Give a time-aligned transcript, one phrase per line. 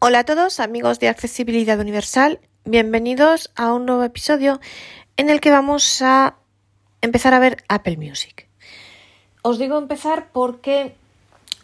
[0.00, 2.40] Hola a todos, amigos de Accesibilidad Universal.
[2.66, 4.60] Bienvenidos a un nuevo episodio
[5.16, 6.36] en el que vamos a
[7.00, 8.46] empezar a ver Apple Music.
[9.40, 10.94] Os digo empezar porque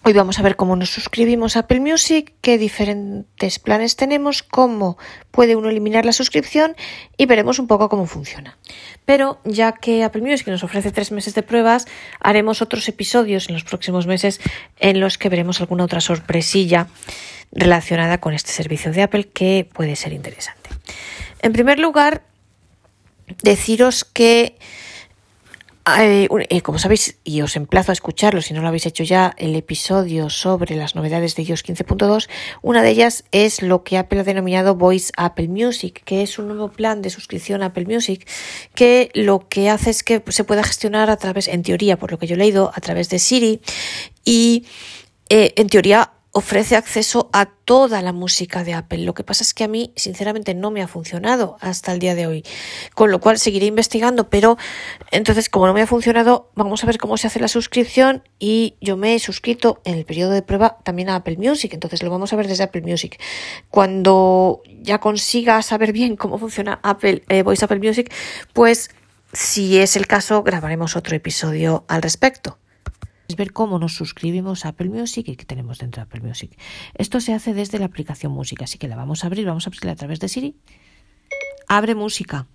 [0.04, 4.96] hoy vamos a ver cómo nos suscribimos a Apple Music, qué diferentes planes tenemos, cómo
[5.30, 6.76] puede uno eliminar la suscripción
[7.18, 8.56] y veremos un poco cómo funciona.
[9.04, 11.86] Pero ya que Apple Music nos ofrece tres meses de pruebas,
[12.20, 14.40] haremos otros episodios en los próximos meses
[14.78, 16.88] en los que veremos alguna otra sorpresilla
[17.52, 20.70] relacionada con este servicio de Apple que puede ser interesante.
[21.42, 22.22] En primer lugar,
[23.42, 24.58] deciros que,
[25.98, 29.34] eh, eh, como sabéis, y os emplazo a escucharlo si no lo habéis hecho ya,
[29.38, 32.28] el episodio sobre las novedades de iOS 15.2,
[32.62, 36.48] una de ellas es lo que Apple ha denominado Voice Apple Music, que es un
[36.48, 38.28] nuevo plan de suscripción a Apple Music
[38.74, 42.18] que lo que hace es que se pueda gestionar a través, en teoría, por lo
[42.18, 43.60] que yo he leído, a través de Siri
[44.24, 44.66] y
[45.30, 48.98] eh, en teoría ofrece acceso a toda la música de Apple.
[48.98, 52.14] Lo que pasa es que a mí, sinceramente, no me ha funcionado hasta el día
[52.14, 52.44] de hoy.
[52.94, 54.56] Con lo cual seguiré investigando, pero
[55.10, 58.76] entonces, como no me ha funcionado, vamos a ver cómo se hace la suscripción y
[58.80, 61.74] yo me he suscrito en el periodo de prueba también a Apple Music.
[61.74, 63.20] Entonces lo vamos a ver desde Apple Music.
[63.68, 68.12] Cuando ya consiga saber bien cómo funciona Apple, eh, Voice Apple Music,
[68.52, 68.90] pues
[69.32, 72.58] si es el caso, grabaremos otro episodio al respecto
[73.36, 76.56] ver cómo nos suscribimos a Apple Music y qué tenemos dentro de Apple Music.
[76.94, 79.70] Esto se hace desde la aplicación música, así que la vamos a abrir, vamos a
[79.70, 80.56] abrirla a través de Siri.
[81.68, 82.46] Abre música.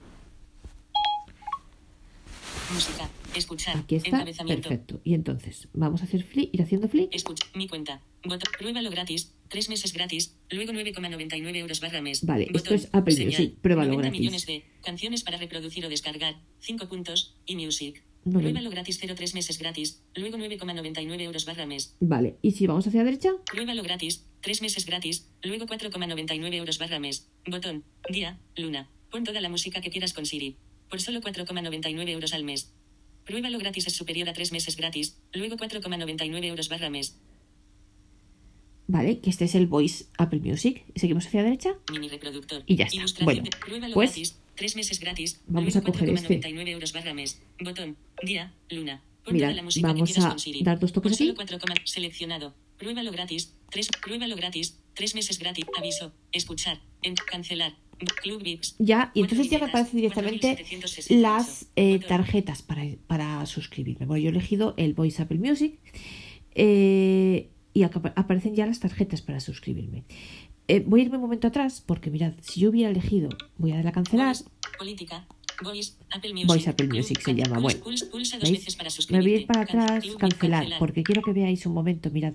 [2.73, 3.09] Música.
[3.35, 3.77] Escuchar.
[3.77, 4.25] Aquí está.
[4.25, 5.01] Perfecto.
[5.03, 7.13] Y entonces, vamos a hacer flick, ir haciendo flick.
[7.13, 7.45] Escucha.
[7.53, 8.01] Mi cuenta.
[8.23, 8.51] Botón.
[8.57, 9.33] Pruébalo gratis.
[9.49, 10.35] Tres meses gratis.
[10.49, 12.25] Luego 9,99 euros barra mes.
[12.25, 13.55] Vale, esto es Apple Music.
[13.61, 14.19] Pruébalo 90 gratis.
[14.19, 16.35] millones de canciones para reproducir o descargar.
[16.59, 17.35] 5 puntos.
[17.45, 18.03] Y Music.
[18.25, 18.39] No, no.
[18.39, 20.01] Pruébalo gratis 0 3 meses gratis.
[20.15, 21.95] Luego 9,99 euros barra mes.
[21.99, 24.25] Vale, y si vamos hacia la derecha, Pruébalo gratis.
[24.41, 25.29] 3 meses gratis.
[25.43, 27.29] Luego 4,99 euros barra mes.
[27.45, 27.83] Botón.
[28.09, 28.39] Día.
[28.55, 28.89] Luna.
[29.11, 30.57] Pon toda la música que quieras con Siri.
[30.89, 32.73] Por solo 4,99 euros al mes.
[33.25, 35.19] Pruébalo gratis es superior a 3 meses gratis.
[35.31, 37.19] Luego 4,99 euros barra mes.
[38.87, 40.83] vale, que este es el Voice Apple Music.
[40.95, 41.75] Seguimos hacia la derecha.
[41.91, 42.63] Mini reproductor.
[42.65, 43.23] Y ya está.
[43.23, 43.43] Bueno,
[43.93, 44.35] pues, gratis.
[44.55, 45.41] 3 meses gratis.
[45.47, 46.39] vamos a coger este.
[46.39, 47.41] 4,99 euros barra mes.
[47.59, 47.97] Botón.
[48.23, 48.53] Día.
[48.69, 49.01] Luna.
[49.23, 51.33] Toda la música vamos que a dar dos toques aquí.
[51.33, 52.53] 4, seleccionado.
[52.77, 53.53] Pruébalo gratis.
[53.71, 53.89] 3.
[54.01, 54.77] Pruébalo gratis.
[54.93, 55.65] 3 meses gratis.
[55.77, 56.13] Aviso.
[56.31, 56.79] Escuchar.
[57.01, 57.73] En, cancelar.
[58.21, 58.75] Club VIPs.
[58.77, 61.21] Ya, y entonces ya me aparecen directamente 4.768.
[61.21, 64.05] las eh, tarjetas para, para suscribirme.
[64.05, 65.79] Bueno, yo he elegido el Voice Apple Music
[66.55, 70.03] eh, y aparecen ya las tarjetas para suscribirme.
[70.67, 73.75] Eh, voy a irme un momento atrás porque mirad, si yo hubiera elegido, voy a
[73.75, 74.45] darle a cancelar, Voice,
[74.77, 75.27] Política.
[75.63, 75.93] Voice.
[76.09, 76.47] Apple Music.
[76.47, 77.59] Voice Apple Club, Music se llama.
[77.59, 77.79] Bueno,
[79.09, 82.33] Me voy a ir para atrás, cancelar, porque quiero que veáis un momento, mirad,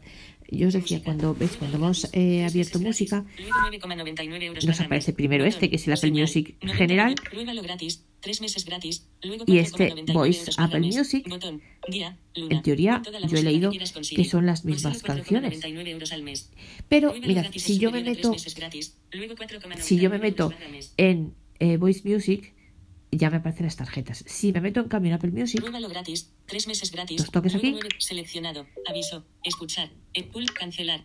[0.49, 1.57] yo os decía, cuando, ¿veis?
[1.59, 5.95] cuando hemos eh, abierto música, Luego 9,99 euros nos aparece primero este, que es el
[5.95, 6.13] Apple.
[6.13, 7.15] Music 99, general.
[8.21, 9.07] Tres meses gratis.
[9.23, 10.81] Luego Y este 4,99 Voice Apple.
[10.81, 11.63] Music, Botón.
[11.89, 12.19] Día.
[12.35, 12.57] Luna.
[12.57, 13.71] en teoría, yo he leído
[14.15, 15.61] que son las mismas canciones.
[15.63, 16.51] 4,99 euros al mes.
[16.89, 18.97] Pero gratis si yo me meto meses gratis.
[19.13, 20.53] Luego 4,99 si yo me meto
[20.97, 22.55] en eh, Voice Music,
[23.13, 24.23] ya me aparecen las tarjetas.
[24.27, 26.31] Si me meto en cambio en Apple Music, gratis.
[26.47, 27.17] Tres meses gratis.
[27.19, 27.73] Dos toques aquí.
[27.73, 28.67] nueve- Seleccionado.
[28.87, 29.25] Aviso.
[29.43, 29.91] Escuchar.
[30.15, 30.53] Edpool.
[30.53, 31.05] Cancelar.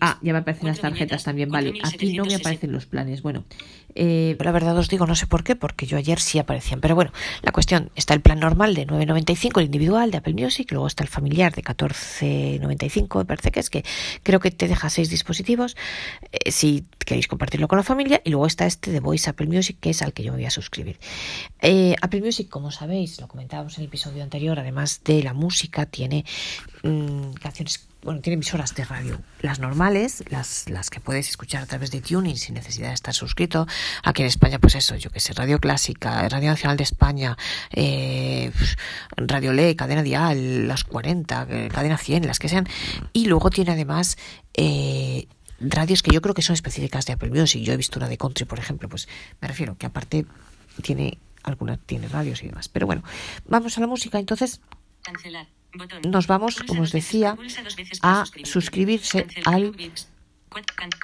[0.00, 1.74] Ah, ya me aparecen las tarjetas también, vale.
[1.82, 2.40] Aquí no me 4.760.
[2.40, 3.22] aparecen los planes.
[3.22, 3.44] Bueno,
[3.96, 6.80] eh, la verdad os digo, no sé por qué, porque yo ayer sí aparecían.
[6.80, 7.12] Pero bueno,
[7.42, 11.02] la cuestión, está el plan normal de 9.95, el individual de Apple Music, luego está
[11.02, 13.84] el familiar de 14.95, me parece que es que
[14.22, 15.76] creo que te deja seis dispositivos,
[16.30, 19.78] eh, si queréis compartirlo con la familia, y luego está este de Voice Apple Music,
[19.80, 20.98] que es al que yo me voy a suscribir.
[21.62, 25.86] Eh, Apple Music, como sabéis, lo comentábamos en el episodio anterior, además de la música,
[25.86, 26.24] tiene
[26.82, 31.66] mm, canciones, bueno, tiene emisoras de radio, las normales, las, las que puedes escuchar a
[31.66, 33.66] través de tuning sin necesidad de estar suscrito.
[34.04, 37.36] Aquí en España, pues eso, yo que sé, Radio Clásica, Radio Nacional de España,
[37.72, 38.52] eh,
[39.16, 42.68] Radio Ley, Cadena Dial, las 40, eh, Cadena 100, las que sean.
[43.12, 44.16] Y luego tiene además
[44.54, 45.26] eh,
[45.58, 47.60] radios que yo creo que son específicas de Apple Music.
[47.62, 49.08] Yo he visto una de country, por ejemplo, pues
[49.40, 50.26] me refiero que aparte
[50.80, 52.68] tiene alguna tiene radios y demás.
[52.68, 53.02] Pero bueno,
[53.48, 54.20] vamos a la música.
[54.20, 54.60] Entonces
[55.02, 55.46] Cancelar.
[56.04, 57.36] Nos vamos, como os decía,
[58.02, 59.74] a suscribirse al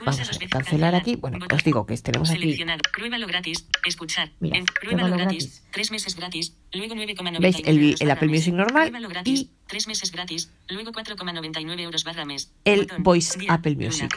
[0.04, 1.16] Vamos a cancelar aquí.
[1.16, 2.56] Bueno, os digo que tenemos aquí.
[2.92, 3.66] Pruébalo gratis.
[3.84, 4.30] Escuchar.
[4.40, 5.62] Mira, pruébalo gratis.
[5.72, 6.56] Tres meses gratis.
[6.74, 7.56] Luego 9,99 ¿Veis?
[7.64, 8.28] El, el Apple.
[8.28, 9.40] Music normal gratis.
[9.40, 10.50] y Tres meses gratis.
[10.68, 12.52] Luego 4,99 euros barra mes.
[12.64, 13.02] el Botón.
[13.02, 14.10] Voice Día, Apple Music.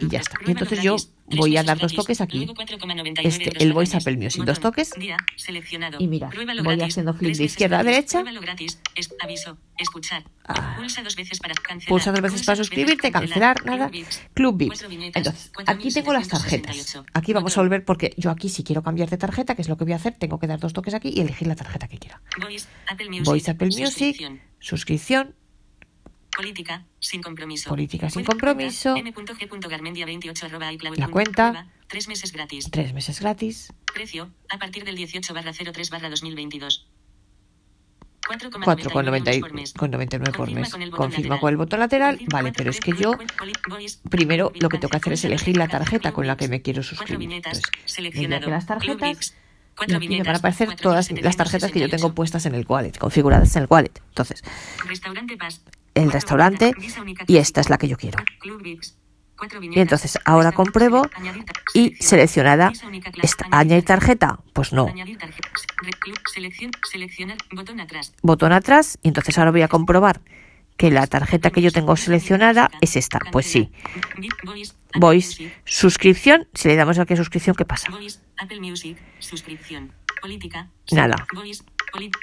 [0.00, 0.38] Y ya está.
[0.46, 1.10] Y entonces yo gratis.
[1.26, 2.38] Voy a dar dos toques aquí.
[2.44, 3.96] Luego 4,99 Este, el Voice.
[3.96, 4.44] Apple Music.
[4.44, 4.90] Dos toques.
[4.98, 5.16] Día.
[5.98, 6.84] Y mira, voy gratis.
[6.94, 8.20] haciendo Tres de izquierda a derecha.
[8.20, 8.78] Pruébalo gratis.
[8.94, 9.56] Es- aviso.
[9.76, 10.24] Escuchar.
[10.46, 10.74] Ah.
[10.76, 11.88] Pulsa dos veces para cancelar.
[11.88, 13.90] Pulsa dos veces para dos suscribirte, cancelar, nada.
[14.34, 14.88] Club Vips.
[14.88, 16.96] Viñetas, Entonces, aquí tengo las tarjetas.
[17.12, 19.76] Aquí vamos a volver porque yo aquí si quiero cambiar de tarjeta, que es lo
[19.76, 21.93] que voy a hacer, tengo que dar dos toques aquí y elegir la tarjeta que
[21.98, 22.20] quiera.
[22.40, 23.24] Voice, Apple Music.
[23.26, 24.40] Voice Apple Music, suscripción.
[24.58, 25.34] suscripción,
[26.36, 27.70] Política, sin compromiso.
[27.70, 28.96] Política sin compromiso.
[28.96, 31.68] m.g.garmendia28 arroba iCloud La cuenta.
[31.86, 32.68] Tres meses gratis.
[32.70, 36.88] tres meses gratis, Precio, a partir del 18 barra 03 barra 2022.
[38.24, 39.72] 4,99 por mes.
[39.74, 41.40] con 99 por Confirma con el botón Confirma lateral.
[41.40, 42.14] con el botón lateral.
[42.16, 43.12] Confirma Vale, pero es que yo
[44.08, 46.82] primero lo que tengo que hacer es elegir la tarjeta con la que me quiero
[46.82, 47.30] suscribir.
[47.32, 47.62] Entonces,
[47.98, 49.34] me voy a las tarjetas.
[49.86, 52.14] Y aquí me van a aparecer todas las tarjetas que yo tengo 768.
[52.14, 53.92] puestas en el wallet, configuradas en el wallet.
[54.08, 54.42] Entonces,
[55.94, 56.74] el restaurante
[57.26, 58.18] y esta es la que yo quiero.
[59.60, 61.08] Y entonces ahora compruebo
[61.74, 62.72] y seleccionada
[63.22, 63.46] esta.
[63.50, 64.38] ¿Añadir tarjeta?
[64.52, 64.86] Pues no.
[68.22, 70.20] Botón atrás y entonces ahora voy a comprobar
[70.76, 73.20] que la tarjeta que yo tengo seleccionada es esta.
[73.32, 73.70] Pues sí.
[74.94, 76.48] Voice, suscripción.
[76.54, 77.88] Si le damos aquí a suscripción, ¿qué pasa?
[80.92, 81.26] Nada.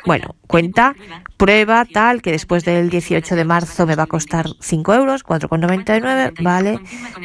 [0.06, 0.95] Bueno, cuenta,
[1.38, 6.44] prueba, tal, que después del 18 de marzo me va a costar 5 euros, 4,99,
[6.44, 6.80] vale.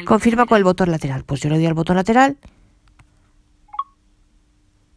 [0.05, 1.25] Confirma con el botón lateral.
[1.25, 2.39] Pues yo le doy al botón lateral.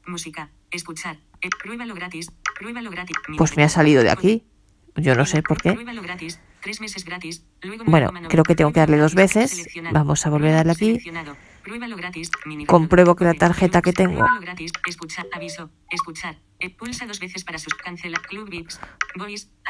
[0.05, 3.15] Música, escuchar, eh, pruébalo gratis, pruébalo gratis.
[3.37, 4.43] Pues me ha salido de aquí.
[4.95, 5.71] Yo no sé por qué.
[7.86, 8.27] Bueno, 9,9.
[8.27, 9.68] creo que tengo que darle dos veces.
[9.91, 11.00] Vamos a volver a darle aquí.
[12.65, 14.25] Compruebo que la tarjeta que tengo-.
[14.25, 14.30] Eh.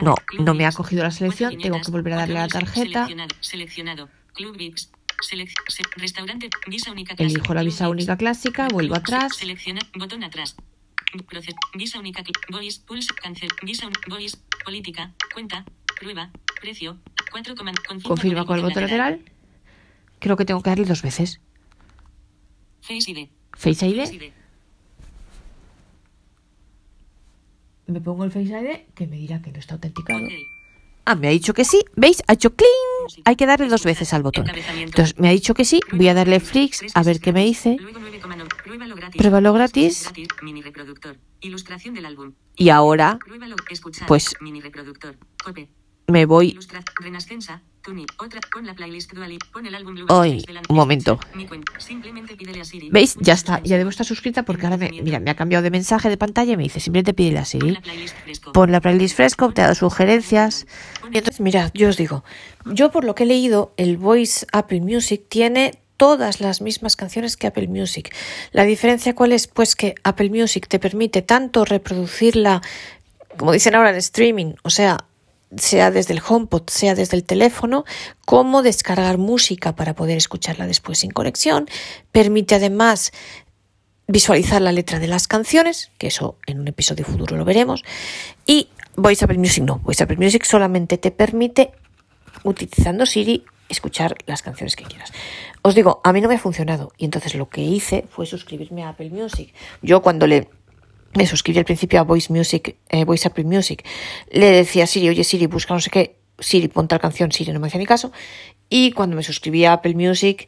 [0.02, 3.08] No, no me ha cogido la selección, tengo que volver a darle a la tarjeta.
[7.18, 9.34] Elijo la visa única clásica, vuelvo atrás.
[11.12, 11.56] Selecciona, botón atrás.
[11.56, 15.66] Proce- visa única, voice, pulse, cancel, visa, voice, política, cuenta,
[16.00, 16.98] prueba, precio,
[17.32, 19.24] 4, confirma, Confirma con el botón lateral.
[20.20, 21.40] Creo que tengo que darle dos veces.
[22.82, 23.30] Face ID.
[23.54, 24.00] Face ID.
[24.00, 24.32] Face ID.
[27.88, 30.24] Me pongo el Face ID que me dirá que no está autenticado.
[30.26, 30.32] Ok.
[31.12, 31.84] Ah, me ha dicho que sí.
[31.96, 32.22] ¿Veis?
[32.28, 33.24] Ha hecho cling.
[33.26, 34.46] Hay que darle dos veces al botón.
[34.48, 35.80] Entonces me ha dicho que sí.
[35.92, 37.78] Voy a darle flicks a ver qué me dice.
[37.80, 39.18] Luego 9,9.
[39.18, 40.12] Pruébalo gratis.
[42.56, 43.18] Y ahora.
[44.08, 44.36] Pues-
[46.06, 46.60] me voy.
[50.10, 51.20] Hoy, un momento.
[52.92, 53.16] ¿Veis?
[53.20, 53.62] Ya está.
[53.64, 56.54] Ya debo estar suscrita porque ahora me, mira, me ha cambiado de mensaje de pantalla
[56.54, 57.78] y me dice simplemente pídele a Siri.
[58.54, 60.68] Pon la playlist fresco, te ha dado sugerencias.
[61.12, 62.24] Y entonces, mirad, yo os digo,
[62.66, 67.36] yo por lo que he leído, el Voice Apple Music tiene todas las mismas canciones
[67.36, 68.16] que Apple Music.
[68.52, 72.62] La diferencia cuál es, pues que Apple Music te permite tanto reproducirla,
[73.38, 75.09] como dicen ahora en streaming, o sea,
[75.58, 77.86] sea desde el HomePod, sea desde el teléfono,
[78.26, 81.68] como descargar música para poder escucharla después sin conexión.
[82.12, 83.12] Permite además
[84.08, 87.84] visualizar la letra de las canciones, que eso en un episodio futuro lo veremos.
[88.46, 91.72] Y Voice Apple Music no, Voice Apple Music solamente te permite,
[92.44, 95.12] utilizando Siri, escuchar las canciones que quieras.
[95.62, 98.84] Os digo, a mí no me ha funcionado y entonces lo que hice fue suscribirme
[98.84, 99.54] a Apple Music.
[99.82, 100.50] Yo cuando le
[101.14, 103.86] me suscribí al principio a Voice Music, eh, Voice Apple Music,
[104.32, 107.52] le decía a Siri, oye Siri, busca no sé qué, Siri, pon tal canción, Siri
[107.52, 108.12] no me hacía ni caso.
[108.70, 110.48] Y cuando me suscribí a Apple Music,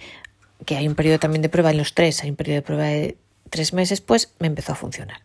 [0.66, 2.84] que hay un periodo también de prueba en los tres, hay un periodo de prueba
[2.86, 3.18] de
[3.50, 5.22] tres meses, pues me empezó a funcionar.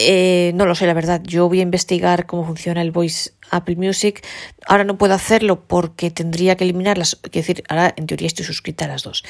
[0.00, 1.20] Eh, no lo sé, la verdad.
[1.24, 4.24] Yo voy a investigar cómo funciona el Voice Apple Music.
[4.68, 7.16] Ahora no puedo hacerlo porque tendría que eliminarlas.
[7.16, 9.24] Quiero decir, ahora en teoría estoy suscrita a las dos.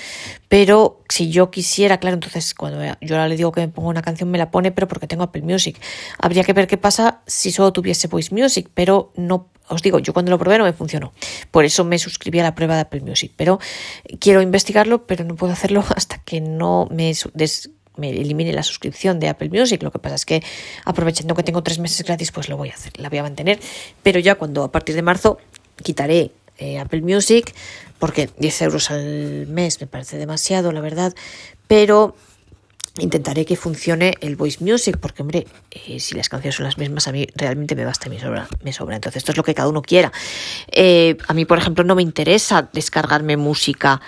[0.49, 4.03] Pero si yo quisiera, claro, entonces cuando yo ahora le digo que me ponga una
[4.03, 5.81] canción, me la pone, pero porque tengo Apple Music.
[6.19, 9.49] Habría que ver qué pasa si solo tuviese Voice Music, pero no.
[9.71, 11.15] Os digo, yo cuando lo probé no me funcionó.
[11.51, 13.33] Por eso me suscribí a la prueba de Apple Music.
[13.37, 13.59] Pero
[14.21, 19.21] quiero investigarlo, pero no puedo hacerlo hasta que no me des me elimine la suscripción
[19.21, 19.83] de Apple Music.
[19.83, 20.43] Lo que pasa es que
[20.85, 23.59] aprovechando que tengo tres meses gratis, pues lo voy a hacer, la voy a mantener.
[24.03, 25.39] Pero ya cuando a partir de marzo
[25.83, 27.55] quitaré eh, Apple Music,
[27.99, 31.15] porque 10 euros al mes me parece demasiado, la verdad.
[31.67, 32.17] Pero
[32.99, 37.07] intentaré que funcione el Voice Music, porque hombre, eh, si las canciones son las mismas,
[37.09, 38.49] a mí realmente me basta me sobra.
[38.63, 38.97] Me sobra.
[38.97, 40.13] Entonces, esto es lo que cada uno quiera.
[40.73, 44.01] Eh, a mí, por ejemplo, no me interesa descargarme música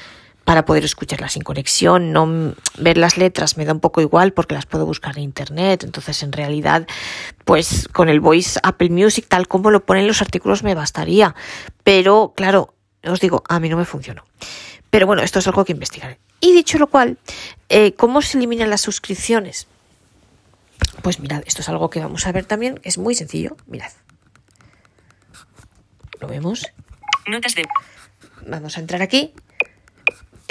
[0.50, 2.10] para poder escucharla sin conexión.
[2.10, 5.84] No ver las letras me da un poco igual porque las puedo buscar en internet.
[5.84, 6.88] Entonces, en realidad,
[7.44, 11.36] pues con el Voice Apple Music, tal como lo ponen los artículos, me bastaría.
[11.84, 14.24] Pero, claro, os digo, a mí no me funcionó.
[14.90, 16.18] Pero bueno, esto es algo que investigar.
[16.40, 17.16] Y dicho lo cual,
[17.68, 19.68] eh, ¿cómo se eliminan las suscripciones?
[21.00, 23.92] Pues mirad, esto es algo que vamos a ver también, es muy sencillo, mirad.
[26.18, 26.66] Lo vemos.
[27.28, 27.68] Notas de.
[28.48, 29.32] Vamos a entrar aquí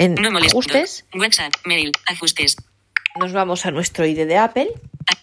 [0.00, 1.04] en No ajustes.
[1.14, 1.52] WhatsApp.
[1.64, 1.92] Mail.
[2.06, 2.56] Ajustes.
[3.18, 4.68] Nos vamos a nuestro ID de Apple.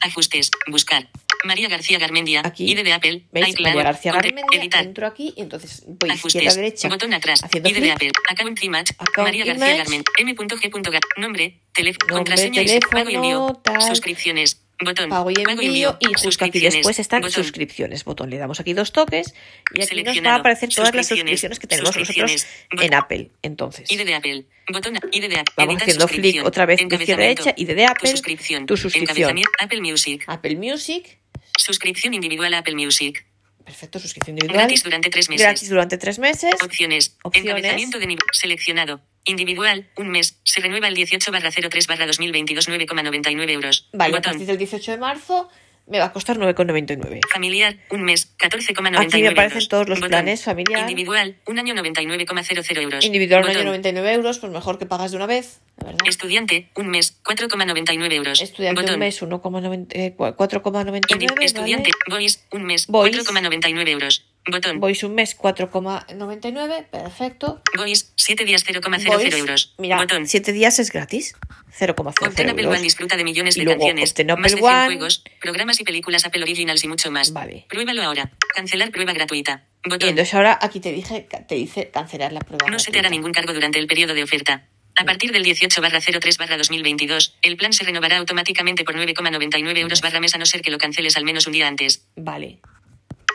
[0.01, 0.51] Ajustes.
[0.67, 1.09] Buscar.
[1.45, 2.41] María García Garmendia.
[2.43, 2.71] Aquí.
[2.71, 3.23] ID de Apple.
[3.31, 3.49] ¿Veis?
[3.49, 4.59] iCloud, María García Garmendia.
[4.59, 4.83] Editar.
[4.85, 6.55] Entro aquí y entonces voy izquierda Ajustes.
[6.55, 6.89] derecha.
[6.89, 7.43] Botón atrás.
[7.43, 7.91] Haciendo ID de.
[7.91, 8.11] Apple.
[8.29, 8.93] Account image.
[8.97, 9.77] Account María García image.
[9.77, 10.03] Garmen.
[10.19, 10.99] M.G.
[11.17, 11.61] Nombre.
[11.73, 12.05] Teléfono.
[12.07, 13.61] Nombre, Contraseña y teléfono, pago y envío.
[13.63, 13.81] tal.
[13.81, 14.61] Suscripciones.
[14.79, 15.09] Botón.
[15.09, 17.43] Pago y envío y justo aquí después están Botón.
[17.43, 18.03] suscripciones.
[18.03, 18.29] Botón.
[18.29, 19.33] Le damos aquí dos toques
[19.73, 21.59] y aquí nos va a aparecer todas las Suscripciones.
[21.59, 23.31] que tenemos nosotros en Apple.
[23.41, 24.45] Entonces, ID de Apple.
[24.71, 24.95] Botón.
[25.11, 25.53] ID de Apple.
[25.57, 28.65] Vamos haciendo flick otra vez de derecha, ID de Apple, Tu suscripción.
[28.65, 29.39] tu suscripción.
[29.59, 30.23] Apple Music.
[30.27, 31.17] Apple Music.
[31.57, 33.25] Suscripción individual a Apple Music.
[33.67, 34.63] Perfecto, suscripción individual.
[34.63, 35.45] Gratis durante tres meses.
[35.45, 36.55] Gratis durante tres meses.
[36.63, 37.17] Opciones.
[37.21, 37.51] Opciones.
[37.51, 38.23] Encabezamiento de nivel.
[38.31, 39.01] Seleccionado.
[39.25, 39.89] Individual.
[39.97, 40.39] Un mes.
[40.43, 43.89] Se renueva el 18 barra 03 barra 2022 9,99 euros.
[43.91, 45.49] Vale, a partir del 18 de marzo
[45.87, 47.21] me va a costar 9,99.
[47.31, 47.77] Familiar.
[47.91, 48.35] Un mes.
[48.37, 49.69] 14,99 Aquí me aparecen euros.
[49.69, 50.09] todos los Botón.
[50.09, 50.81] planes, familiar.
[50.81, 51.37] Individual.
[51.45, 53.05] Un año 99,00 euros.
[53.05, 53.61] Individual un Botón.
[53.61, 55.99] año 99 euros, pues mejor que pagas de una vez, la verdad.
[56.07, 56.69] Estudiante.
[56.75, 57.17] Un mes.
[57.23, 58.41] 4,99 euros.
[58.41, 58.95] Estudiante Botón.
[58.95, 61.45] un mes 1,90, eh, 4,99, Indi- ¿vale?
[61.45, 61.91] Estudiante.
[62.09, 62.39] Voice.
[62.51, 62.87] Un mes.
[62.87, 63.17] Voice.
[63.23, 64.25] 4,99 euros.
[64.49, 64.79] Botón.
[64.79, 67.61] Voice un mes 4,99, perfecto.
[67.75, 68.05] Voice.
[68.15, 69.73] 7 días 0,00 Voice, euros.
[69.77, 70.27] mira, Botón.
[70.27, 71.35] 7 días es gratis,
[71.77, 72.81] 0,00 Obtén Apple One euros.
[72.81, 74.85] disfruta de millones Y de luego canciones, más de 100 One.
[74.87, 77.33] juegos, programas y películas Apple Originals y mucho más.
[77.33, 77.65] Vale.
[77.69, 78.31] Pruébalo ahora.
[78.55, 79.65] Cancelar prueba gratuita.
[79.85, 80.09] Y Botón.
[80.09, 82.69] entonces ahora aquí te dice, te dice cancelar la prueba.
[82.69, 83.09] No se te hará gratuita.
[83.09, 84.67] ningún cargo durante el periodo de oferta.
[84.99, 89.77] A partir del 18 barra 03 barra 2022, el plan se renovará automáticamente por 9,99
[89.77, 92.07] euros barra mes a no ser que lo canceles al menos un día antes.
[92.15, 92.59] Vale.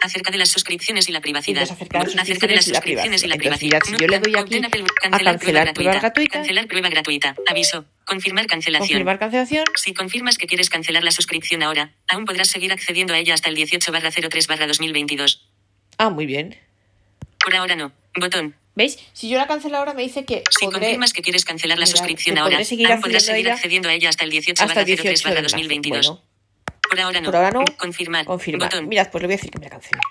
[0.02, 1.62] Acerca de las suscripciones y la privacidad.
[1.62, 3.80] Entonces, acerca de las Acerca de las suscripciones y la Entonces, privacidad.
[3.86, 6.32] mirad, si yo le doy aquí Apple- a cancelar cancelar prueba gratuita.
[6.32, 7.36] Cancelar prueba gratuita.
[7.48, 7.84] Aviso.
[8.04, 8.88] Confirmar cancelación.
[8.88, 9.64] Confirmar cancelación.
[9.76, 13.48] Si confirmas que quieres cancelar la suscripción ahora, aún podrás seguir accediendo a ella hasta
[13.48, 15.46] el 18 barra 03 barra 2022.
[15.98, 16.58] Ah, muy bien.
[17.44, 17.92] Por ahora no.
[18.18, 18.56] Botón.
[18.74, 18.98] ¿Veis?
[19.12, 21.84] Si yo la cancelo ahora me dice que Si podré confirmas que quieres cancelar la
[21.84, 24.24] Mira, suscripción ahora, podré seguir aún podrás accediendo a seguir ella accediendo a ella hasta
[24.24, 25.56] el 18 hasta barra el 18 03 de barra marzo.
[25.56, 26.06] 2022.
[26.08, 26.22] Bueno,
[26.92, 27.26] Por ahora no.
[27.26, 27.64] por ahora no.
[27.78, 28.26] Confirmar.
[28.26, 28.68] confirmar.
[28.68, 28.86] Botón.
[28.86, 30.02] Mirad, pues le voy a decir que me la cancele.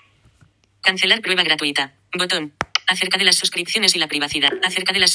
[0.80, 1.94] Cancelar prueba gratuita.
[2.18, 2.52] Botón.
[2.88, 4.50] Acerca de las suscripciones y la privacidad.
[4.64, 5.12] Acerca de las.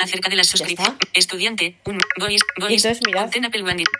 [0.00, 0.94] Acerca de las suscripciones.
[1.12, 1.76] Estudiante.
[1.84, 2.00] Un.
[2.18, 2.44] Voice.
[2.58, 2.88] Voice.
[2.88, 3.30] entonces, mirad,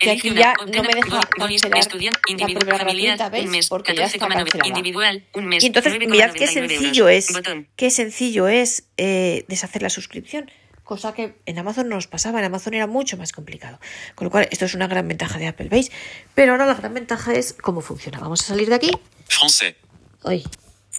[0.01, 2.19] que aquí ya no me deja cancelar Estudiante.
[2.27, 2.79] Individual.
[2.79, 3.31] Familiar.
[3.33, 3.69] Un mes.
[3.69, 4.35] Porque ya está 14,9.
[4.35, 4.69] cancelada.
[4.69, 5.25] Individual.
[5.35, 5.63] Un mes.
[5.63, 7.29] Y entonces, 9,99 mirad qué sencillo es,
[7.77, 10.51] qué sencillo es eh, deshacer la suscripción.
[10.85, 13.81] Cosa que en Amazon no nos pasaba, en Amazon era mucho más complicado.
[14.15, 15.91] Con lo cual, esto es una gran ventaja de Apple, ¿veis?
[16.35, 18.21] Pero ahora la gran ventaja es cómo funciona.
[18.21, 18.91] Vamos a salir de aquí.
[19.29, 19.77] Français.
[20.23, 20.45] Hoy,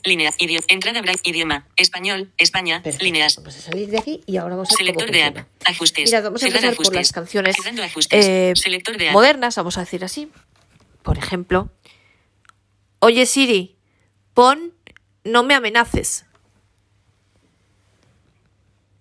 [0.04, 0.34] Línea.
[0.38, 0.65] Idioma.
[0.68, 1.01] Entrada.
[1.24, 1.68] Idioma.
[1.75, 2.32] Español.
[2.38, 2.82] España.
[2.82, 3.06] perfecto.
[3.06, 3.36] Líneas.
[3.38, 5.38] Vamos a salir de aquí y ahora vamos a ver Selector de app.
[5.65, 6.10] Ajustes.
[6.10, 7.56] Mirad, vamos a empezar por las canciones
[8.12, 9.13] eh, Selector de app.
[9.13, 10.32] modernas, vamos a decir así.
[11.04, 11.72] Por ejemplo,
[13.00, 13.77] oye Siri,
[14.34, 14.74] pon
[15.24, 16.25] No me amenaces.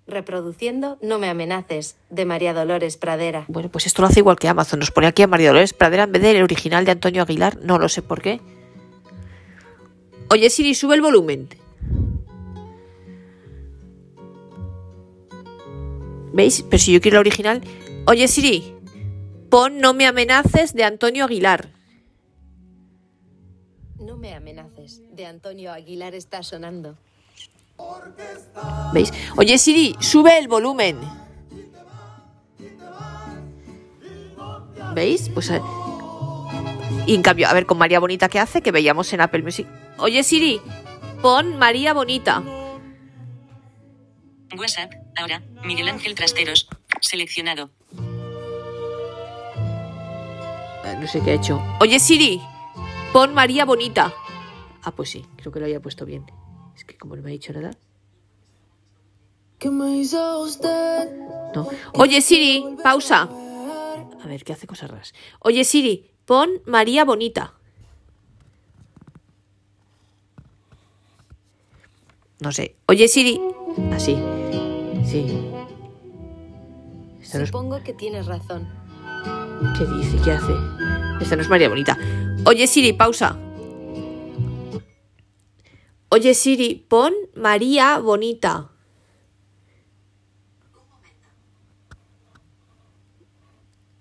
[0.06, 3.46] Reproduciendo No me amenaces, de María Dolores Pradera.
[3.48, 4.80] Bueno, pues esto lo hace igual que Amazon.
[4.80, 7.58] Nos pone aquí a María Dolores Pradera en vez del original de Antonio Aguilar.
[7.62, 8.40] No lo sé por qué.
[10.30, 11.48] Oye Siri, sube el volumen.
[16.34, 16.62] ¿Veis?
[16.68, 17.62] Pero si yo quiero el original.
[18.06, 18.74] Oye Siri,
[19.48, 21.70] pon No me amenaces de Antonio Aguilar.
[23.98, 26.98] No me amenaces, de Antonio Aguilar está sonando.
[28.92, 29.12] ¿Veis?
[29.36, 30.98] Oye Siri, sube el volumen.
[34.94, 35.28] ¿Veis?
[35.28, 35.50] Pues...
[37.06, 38.62] Y en cambio, a ver, con María Bonita, ¿qué hace?
[38.62, 39.66] Que veíamos en Apple Music.
[39.98, 40.60] Oye Siri,
[41.20, 42.42] pon María Bonita.
[44.56, 44.92] WhatsApp.
[45.16, 45.42] Ahora.
[45.64, 46.68] Miguel Ángel Trasteros.
[47.00, 47.70] Seleccionado.
[50.84, 51.60] Eh, No sé qué ha hecho.
[51.80, 52.40] Oye Siri,
[53.12, 54.12] pon María Bonita.
[54.82, 56.24] Ah, pues sí, creo que lo había puesto bien.
[56.76, 57.70] Es que como no me ha dicho nada.
[59.58, 61.10] ¿Qué me hizo usted?
[61.54, 61.68] No.
[61.94, 63.22] Oye Siri, pausa.
[63.22, 65.14] A ver, ¿qué hace cosas raras?
[65.40, 67.54] Oye Siri, pon María Bonita.
[72.40, 72.76] No sé.
[72.88, 73.40] Oye Siri.
[73.92, 74.16] Así.
[75.06, 75.26] Sí.
[77.22, 78.68] Esta no es- Supongo que tienes razón.
[79.78, 80.18] ¿Qué dice?
[80.24, 80.52] ¿Qué hace?
[81.20, 81.96] Esta no es María Bonita.
[82.46, 83.38] Oye Siri, pausa.
[86.14, 88.70] Oye Siri, pon María Bonita.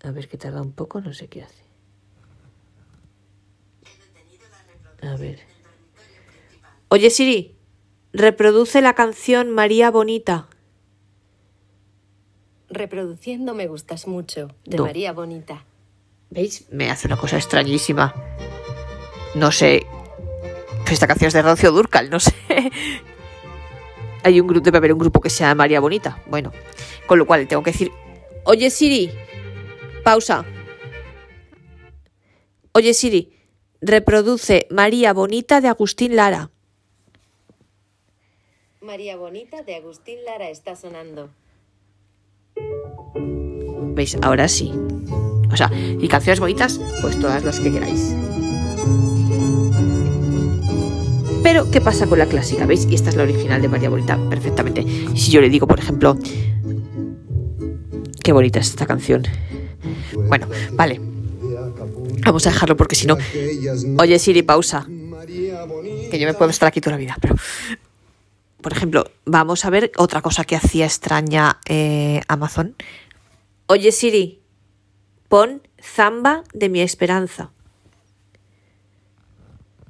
[0.04, 1.64] A ver que tarda un poco, no sé qué hace.
[5.02, 5.40] A ver.
[6.90, 7.56] Oye Siri,
[8.12, 10.50] reproduce la canción María Bonita.
[12.70, 14.84] Reproduciendo Me gustas mucho, de No.
[14.86, 15.66] María Bonita.
[16.30, 16.68] ¿Veis?
[16.70, 18.14] Me hace una cosa extrañísima.
[19.34, 19.88] No sé.
[20.94, 22.34] Esta canción es de Rocío Durcal, no sé.
[24.24, 26.22] Hay un grupo, debe haber un grupo que se llama María Bonita.
[26.28, 26.52] Bueno,
[27.08, 27.92] con lo cual tengo que decir.
[28.46, 29.12] Oye Siri,
[30.04, 30.46] pausa.
[32.74, 33.34] Oye Siri,
[33.82, 36.52] reproduce María Bonita de Agustín Lara.
[38.82, 41.30] María Bonita de Agustín Lara está sonando.
[43.96, 44.18] ¿Veis?
[44.22, 44.72] Ahora sí.
[45.52, 48.14] O sea, y canciones bonitas, pues todas las que queráis.
[51.44, 52.66] Pero, ¿qué pasa con la clásica?
[52.66, 52.88] ¿Veis?
[52.90, 54.86] Y esta es la original de María Bonita, perfectamente.
[55.16, 56.18] Si yo le digo, por ejemplo,
[58.24, 59.24] qué bonita es esta canción.
[60.30, 61.02] Bueno, vale.
[62.26, 63.18] Vamos a dejarlo porque si no.
[64.00, 64.88] Oye, Siri, pausa.
[66.10, 67.36] Que yo me puedo estar aquí toda la vida, pero.
[68.62, 72.76] Por ejemplo, vamos a ver otra cosa que hacía extraña eh, Amazon.
[73.68, 74.42] Oye, Siri,
[75.28, 77.52] pon Zamba de mi esperanza.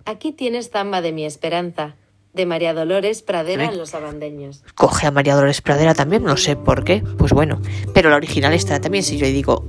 [0.06, 1.96] Aquí tienes Zamba de mi esperanza,
[2.34, 4.64] de María Dolores Pradera en Los Abandeños.
[4.76, 7.04] Coge a María Dolores Pradera también, no sé por qué.
[7.18, 7.62] Pues bueno,
[7.94, 9.04] pero la original está también.
[9.04, 9.66] Si yo le digo,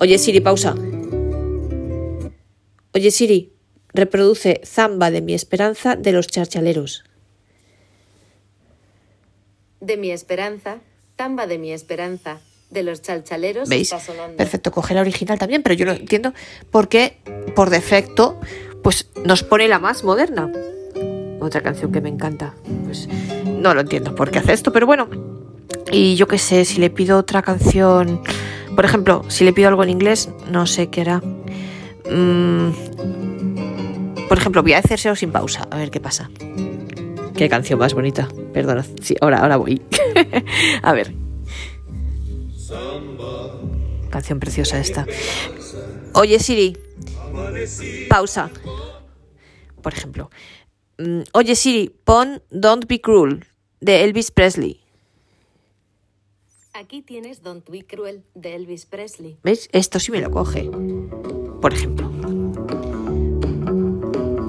[0.00, 0.74] oye Siri, pausa.
[2.92, 3.52] Oye Siri,
[3.92, 7.04] reproduce Zamba de mi esperanza de los charchaleros.
[9.80, 10.78] De mi esperanza,
[11.16, 12.40] Zamba de mi esperanza,
[12.70, 13.92] de los chalchaleros ¿Veis?
[13.92, 14.36] está sonando.
[14.36, 16.34] Perfecto, coge la original también, pero yo no entiendo
[16.70, 17.18] por qué
[17.54, 18.40] por defecto
[18.84, 20.52] pues nos pone la más moderna.
[21.40, 22.54] Otra canción que me encanta.
[22.84, 23.08] Pues
[23.46, 25.08] no lo entiendo por qué hace esto, pero bueno.
[25.90, 28.20] Y yo qué sé, si le pido otra canción,
[28.76, 31.22] por ejemplo, si le pido algo en inglés, no sé qué hará.
[32.10, 32.70] Mm,
[34.28, 36.30] por ejemplo, voy a decírselo sin pausa, a ver qué pasa.
[37.34, 38.28] Qué canción más bonita.
[38.52, 38.84] Perdona.
[39.00, 39.80] Sí, ahora, ahora voy.
[40.82, 41.14] a ver.
[44.10, 45.06] Canción preciosa esta.
[46.12, 46.76] Oye Siri.
[48.08, 48.50] Pausa.
[49.82, 50.30] Por ejemplo.
[50.98, 53.44] mm, Oye Siri, pon Don't Be Cruel
[53.80, 54.80] de Elvis Presley.
[56.72, 59.38] Aquí tienes Don't Be Cruel, de Elvis Presley.
[59.44, 59.68] ¿Veis?
[59.72, 60.68] Esto sí me lo coge.
[61.60, 62.10] Por ejemplo.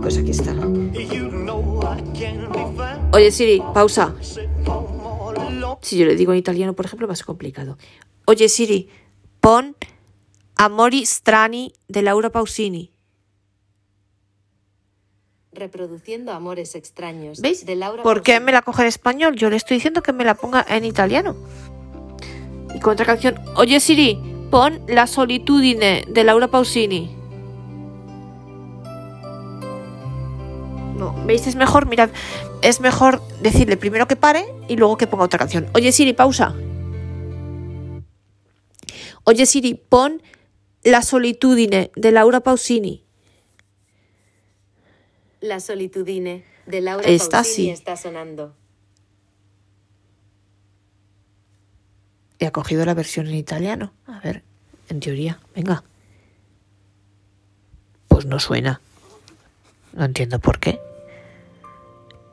[0.02, 0.56] Pues aquí está.
[3.13, 4.15] Oye Siri, pausa.
[5.82, 7.78] Si yo le digo en italiano, por ejemplo, más complicado.
[8.26, 8.89] Oye Siri,
[9.39, 9.76] pon
[10.58, 12.91] Amori Strani de Laura Pausini.
[15.52, 17.65] Reproduciendo Amores Extraños, ¿Veis?
[17.65, 19.36] de Laura ¿Por qué me la coge en español?
[19.36, 21.36] Yo le estoy diciendo que me la ponga en italiano.
[22.74, 24.20] Y con otra canción, oye Siri,
[24.52, 27.15] pon La solitudine de Laura Pausini.
[30.98, 31.48] No, ¿veis?
[31.48, 32.10] Es mejor, mirad,
[32.62, 35.68] es mejor decirle primero que pare y luego que ponga otra canción.
[35.74, 36.56] Oye Siri, pausa.
[39.26, 40.22] Oye Siri, pon
[40.86, 43.04] La solitudine de Laura Pausini.
[45.41, 47.71] La Solitudine, de Laura Esta Pausini sí.
[47.71, 48.56] está sonando.
[52.38, 53.93] He cogido la versión en italiano.
[54.06, 54.43] A ver,
[54.89, 55.84] en teoría, venga.
[58.08, 58.80] Pues no suena.
[59.93, 60.80] No entiendo por qué.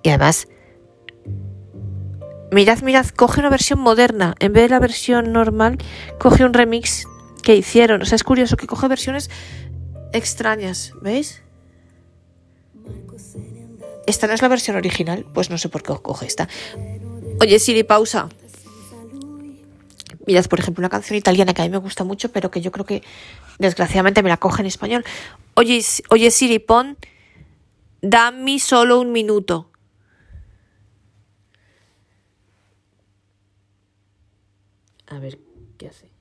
[0.03, 0.47] Y además,
[2.51, 4.35] mirad, mirad, coge una versión moderna.
[4.41, 5.79] En vez de la versión normal,
[6.19, 7.07] coge un remix
[7.43, 8.03] que hicieron.
[8.03, 9.31] O sea, es curioso que coge versiones
[10.13, 10.93] extrañas.
[11.01, 11.43] ¿Veis?
[14.07, 15.27] Esta no es la versión original.
[15.33, 16.49] Pues no sé por qué coge esta.
[17.41, 18.29] Oye, Siri, pausa.
[20.27, 22.71] Mirad, por ejemplo, una canción italiana que a mí me gusta mucho, pero que yo
[22.71, 23.03] creo que
[23.59, 25.05] desgraciadamente me la coge en español.
[25.55, 26.97] Oye, oye Siri, pon
[28.03, 29.71] Dame solo un minuto.
[35.07, 35.39] A ver
[35.79, 36.12] qué hace.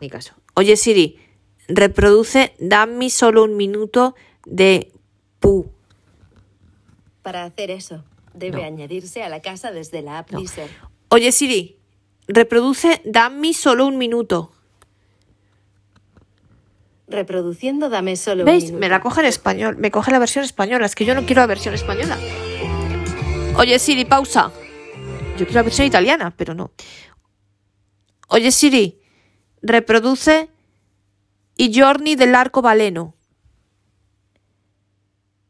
[0.00, 0.34] Mi caso.
[0.54, 1.18] Oye Siri,
[1.68, 4.14] reproduce Dame solo un minuto
[4.46, 4.92] de
[5.40, 5.70] Pu.
[7.22, 8.64] Para hacer eso, debe No.
[8.66, 10.38] añadirse a la casa desde la app No.
[10.40, 10.70] Deezer.
[11.10, 11.78] Oye Siri,
[12.26, 14.52] reproduce Dame solo un minuto.
[17.08, 18.64] Reproduciendo Dame solo un ¿Veis?
[18.64, 18.80] minuto.
[18.80, 19.76] Me la coge en español.
[19.78, 20.84] Me coge la versión española.
[20.86, 22.18] Es que yo no quiero la versión española.
[23.56, 24.52] Oye, Siri, pausa.
[25.38, 26.70] Yo quiero la versión italiana, pero no.
[28.28, 28.97] Oye, Siri,
[29.62, 30.48] reproduce
[31.56, 33.14] I giorni dell'arco baleno.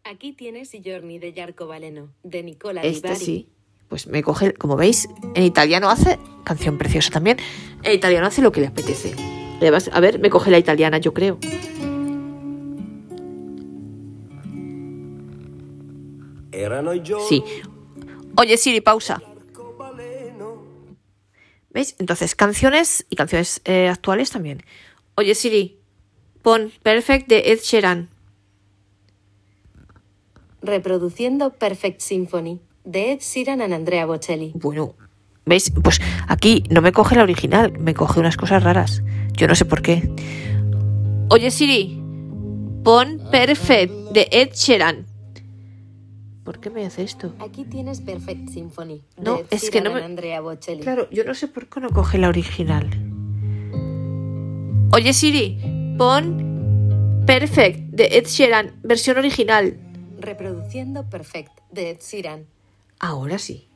[0.04, 3.46] Aquí tienes I giorni de Yarco Valeno, de Nicola Este sí.
[3.88, 7.36] Pues me coge, como veis, en italiano hace, canción preciosa también,
[7.82, 9.14] en italiano hace lo que le apetece.
[9.58, 11.38] Además, a ver, me coge la italiana, yo creo.
[17.28, 17.44] Sí.
[18.36, 19.22] Oye, Siri, pausa.
[21.78, 21.94] ¿Veis?
[22.00, 24.64] Entonces, canciones y canciones eh, actuales también.
[25.14, 25.78] Oye, Siri,
[26.42, 28.08] pon Perfect de Ed Sheeran.
[30.60, 34.50] Reproduciendo Perfect Symphony de Ed Sheeran and Andrea Bocelli.
[34.56, 34.96] Bueno,
[35.46, 35.70] ¿veis?
[35.84, 39.04] Pues aquí no me coge la original, me coge unas cosas raras.
[39.34, 40.10] Yo no sé por qué.
[41.30, 42.02] Oye, Siri,
[42.82, 45.06] pon Perfect de Ed Sheeran.
[46.48, 47.34] ¿Por qué me hace esto?
[47.40, 50.80] Aquí tienes Perfect Symphony No, es que no me- and Andrea Bocelli.
[50.80, 52.88] Claro, yo no sé por qué no coge la original.
[54.94, 55.58] Oye Siri,
[55.98, 59.76] pon Perfect de Ed Sheeran, versión original.
[60.18, 62.46] Reproduciendo Perfect de Ed Sheeran.
[62.98, 63.68] Ahora sí.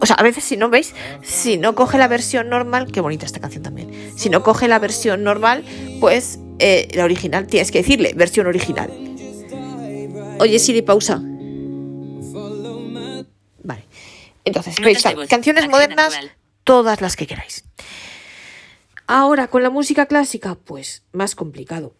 [0.00, 3.24] O sea, a veces si no veis, si no coge la versión normal, qué bonita
[3.24, 3.92] esta canción también.
[4.16, 5.62] Si no coge la versión normal,
[6.00, 8.90] pues eh, la original, tienes que decirle versión original.
[10.40, 11.20] Oye Siri, pausa.
[13.62, 13.84] Vale.
[14.44, 14.76] Entonces,
[15.28, 16.32] canciones modernas, actual.
[16.64, 17.64] todas las que queráis.
[19.06, 21.94] Ahora, con la música clásica, pues más complicado.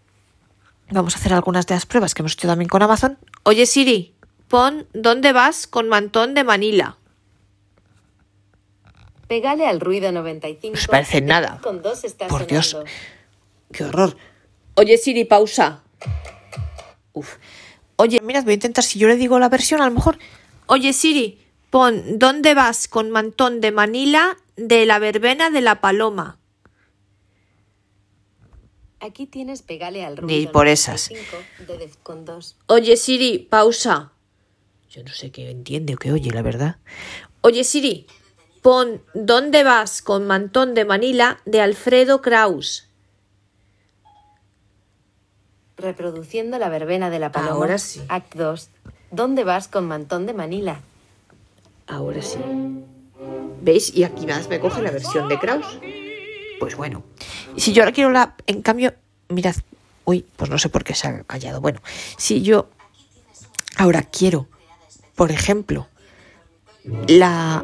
[0.90, 3.18] Vamos a hacer algunas de las pruebas que hemos hecho también con Amazon.
[3.44, 4.14] Oye Siri,
[4.48, 6.98] pon ¿Dónde vas con mantón de Manila?
[9.28, 10.74] Pégale al ruido 95.
[10.76, 11.60] Os parece nada.
[11.62, 12.68] Con dos está Por Dios.
[12.70, 12.90] sonando.
[13.72, 14.16] ¡Qué horror!
[14.74, 15.82] Oye Siri, pausa.
[17.14, 17.36] Uf.
[17.96, 20.18] Oye, mirad, voy a intentar, si yo le digo la versión, a lo mejor.
[20.66, 21.38] Oye Siri,
[21.70, 26.38] pon ¿Dónde vas con mantón de Manila de la verbena de la paloma?
[29.00, 31.10] Aquí tienes Pégale al ruido Ni por esas.
[31.10, 32.56] 95 de Defcon 2.
[32.68, 34.12] Oye Siri, pausa.
[34.88, 36.76] Yo no sé qué entiende o qué oye, la verdad.
[37.42, 38.06] Oye Siri,
[38.62, 42.88] pon ¿Dónde vas con mantón de Manila de Alfredo Kraus?
[45.84, 47.52] Reproduciendo la verbena de la paloma.
[47.52, 48.00] Ahora sí.
[48.08, 48.70] Act 2.
[49.10, 50.80] ¿Dónde vas con mantón de Manila?
[51.86, 52.38] Ahora sí.
[53.60, 53.94] ¿Veis?
[53.94, 55.78] Y aquí más me coge la versión de Kraus.
[56.58, 57.02] Pues bueno.
[57.58, 58.34] Si yo ahora quiero la.
[58.46, 58.94] En cambio,
[59.28, 59.54] mirad.
[60.06, 61.60] Uy, pues no sé por qué se ha callado.
[61.60, 61.82] Bueno,
[62.16, 62.70] si yo
[63.76, 64.48] ahora quiero,
[65.14, 65.86] por ejemplo,
[67.06, 67.62] la.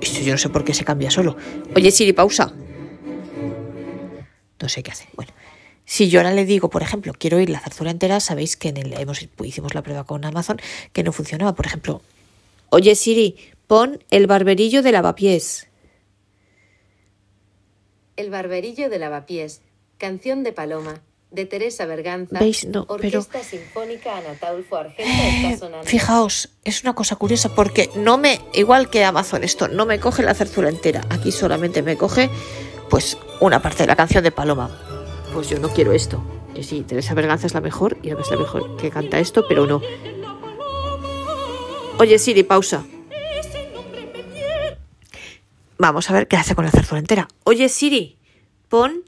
[0.00, 1.36] Esto yo no sé por qué se cambia solo.
[1.76, 2.52] Oye, Siri, pausa.
[4.62, 5.08] No sé qué hace.
[5.14, 5.32] Bueno.
[5.90, 8.76] Si yo ahora le digo, por ejemplo, quiero ir la zarzuela entera, sabéis que en
[8.76, 10.60] el, hemos, hicimos la prueba con Amazon
[10.92, 11.54] que no funcionaba.
[11.54, 12.02] Por ejemplo,
[12.68, 15.66] Oye Siri, pon el barberillo de lavapiés.
[18.16, 19.62] El barberillo de lavapiés.
[19.96, 21.00] Canción de Paloma.
[21.30, 22.38] De Teresa Berganza.
[22.38, 22.66] ¿Veis?
[22.66, 25.86] No, pero- Orquesta Sinfónica Anataulfo está sonando.
[25.86, 30.22] Fijaos, es una cosa curiosa porque no me, igual que Amazon esto, no me coge
[30.22, 31.00] la zarzuela entera.
[31.10, 32.28] Aquí solamente me coge,
[32.90, 34.70] pues, una parte de la canción de Paloma.
[35.32, 36.22] Pues yo no quiero esto.
[36.54, 39.66] Que sí, Teresa Berganza es la mejor y es la mejor que canta esto, pero
[39.66, 39.80] no.
[41.98, 42.84] Oye Siri, pausa.
[45.78, 47.28] Vamos a ver qué hace con la zarzuela entera.
[47.44, 48.18] Oye Siri,
[48.68, 49.04] pon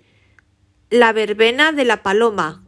[0.91, 2.63] la verbena de la paloma.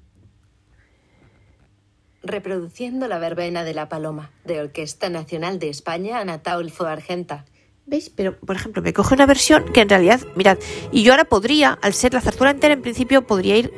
[2.25, 4.31] Reproduciendo la verbena de la Paloma.
[4.45, 7.45] De Orquesta Nacional de España Anataulfo Argenta.
[7.93, 8.09] ¿Veis?
[8.09, 10.57] Pero, por ejemplo, me coge una versión que en realidad, mirad,
[10.93, 13.71] y yo ahora podría, al ser la zarzuela entera, en principio podría ir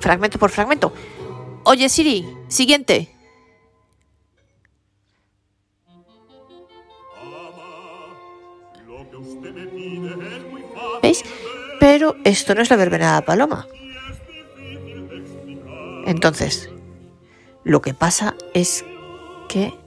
[0.00, 0.90] fragmento por fragmento.
[1.64, 3.14] Oye, Siri, siguiente.
[11.02, 11.22] ¿Veis?
[11.78, 13.68] Pero esto no es la verbena de la paloma.
[16.06, 16.70] Entonces,
[17.64, 18.82] lo que pasa es
[19.50, 19.81] que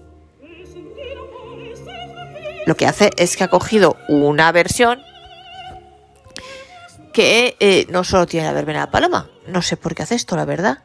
[2.65, 5.01] lo que hace es que ha cogido una versión
[7.13, 9.29] que eh, no solo tiene la verbena de la paloma.
[9.47, 10.83] No sé por qué hace esto, la verdad.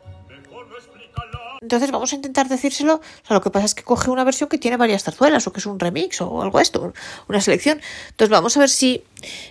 [1.61, 2.95] Entonces vamos a intentar decírselo.
[2.95, 5.53] O sea, lo que pasa es que coge una versión que tiene varias zarzuelas o
[5.53, 6.93] que es un remix o algo esto,
[7.29, 7.81] una selección.
[8.11, 9.05] Entonces vamos a ver si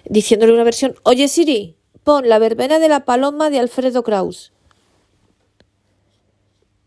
[0.06, 0.96] diciéndole una versión.
[1.04, 4.54] Oye Siri, pon la verbena de la paloma de Alfredo Kraus.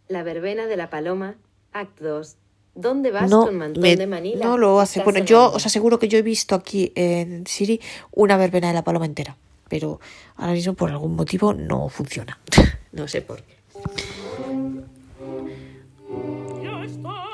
[0.08, 1.36] La verbena de la Paloma.
[1.72, 2.36] Act 2.
[2.74, 4.44] ¿Dónde vas No, con mantón me- de Manila?
[4.46, 5.02] no lo hace.
[5.02, 7.80] Bueno, yo os aseguro que yo he visto aquí en Siri
[8.12, 9.36] una verbena de la paloma entera,
[9.68, 10.00] pero
[10.36, 12.38] ahora mismo por algún motivo no funciona.
[12.92, 13.56] no sé por qué.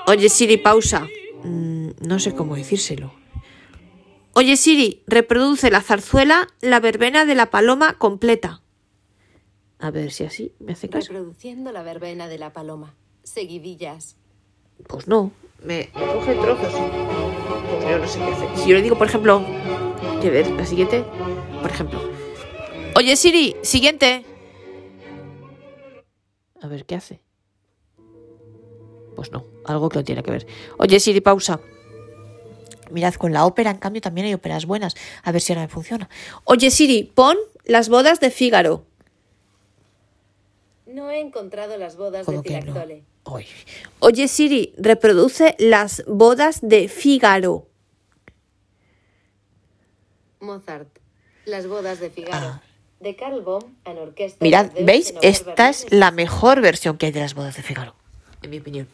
[0.07, 1.07] Oye Siri, pausa.
[1.44, 3.12] Mm, no sé cómo decírselo.
[4.35, 8.62] Oye Siri, reproduce la zarzuela La verbena de la paloma completa.
[9.79, 11.12] A ver si así me hace caso.
[11.12, 12.94] Reproduciendo la verbena de la Paloma.
[13.22, 14.16] Seguidillas.
[14.87, 16.73] Pues no, me, me coge trozos.
[16.73, 18.49] Pues yo no sé qué hacer.
[18.57, 19.45] Si yo le digo, por ejemplo,
[20.23, 21.05] que ver, la siguiente,
[21.61, 22.01] por ejemplo,
[22.99, 24.25] Oye Siri, siguiente.
[26.61, 27.21] A ver, ¿qué hace?
[29.14, 30.47] Pues no, algo que no tiene que ver.
[30.79, 31.61] Oye Siri, pausa.
[32.91, 34.97] Mirad, con la ópera, en cambio, también hay óperas buenas.
[35.23, 36.09] A ver si ahora me funciona.
[36.43, 38.85] Oye Siri, pon las bodas de Fígaro.
[40.87, 42.75] No he encontrado las bodas de ¿Cómo que no?
[44.01, 47.67] Oye Siri, reproduce las bodas de Fígaro.
[50.41, 50.88] Mozart.
[51.45, 52.47] Las bodas de Figaro.
[52.47, 52.62] Ah.
[53.01, 54.38] De Karl Bohm en orquesta.
[54.45, 55.14] Mirad, ¿veis?
[55.23, 57.95] Esta es la mejor versión que hay de las bodas de Fígaro,
[58.43, 58.88] en mi opinión.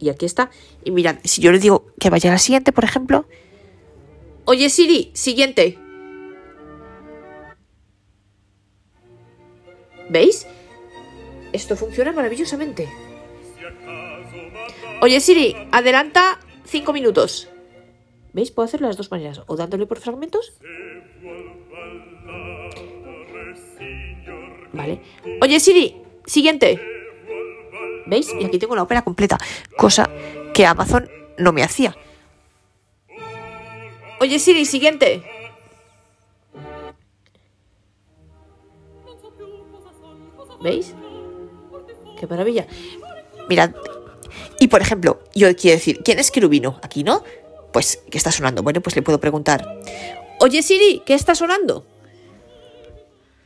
[0.00, 0.50] Y aquí está.
[0.82, 3.26] Y mirad, si yo le digo que vaya a la siguiente, por ejemplo.
[4.46, 5.78] Oye Siri, siguiente.
[10.08, 10.46] ¿Veis?
[11.52, 12.88] Esto funciona maravillosamente.
[15.02, 17.48] Oye Siri, adelanta cinco minutos.
[18.32, 18.50] ¿Veis?
[18.50, 19.42] Puedo hacerlo de las dos maneras.
[19.46, 20.52] O dándole por fragmentos.
[24.72, 25.00] Vale.
[25.40, 26.80] Oye Siri, siguiente.
[28.06, 28.32] ¿Veis?
[28.38, 29.38] Y aquí tengo la ópera completa.
[29.76, 30.08] Cosa
[30.54, 31.08] que Amazon
[31.38, 31.96] no me hacía.
[34.20, 35.22] Oye Siri, siguiente.
[40.60, 40.94] ¿Veis?
[42.20, 42.66] Qué maravilla.
[43.48, 43.70] Mirad.
[44.58, 46.78] Y por ejemplo, yo quiero decir, ¿quién es Querubino?
[46.82, 47.24] Aquí, ¿no?
[47.72, 48.62] Pues, ¿qué está sonando?
[48.62, 49.66] Bueno, pues le puedo preguntar.
[50.38, 51.86] Oye Siri, ¿qué está sonando?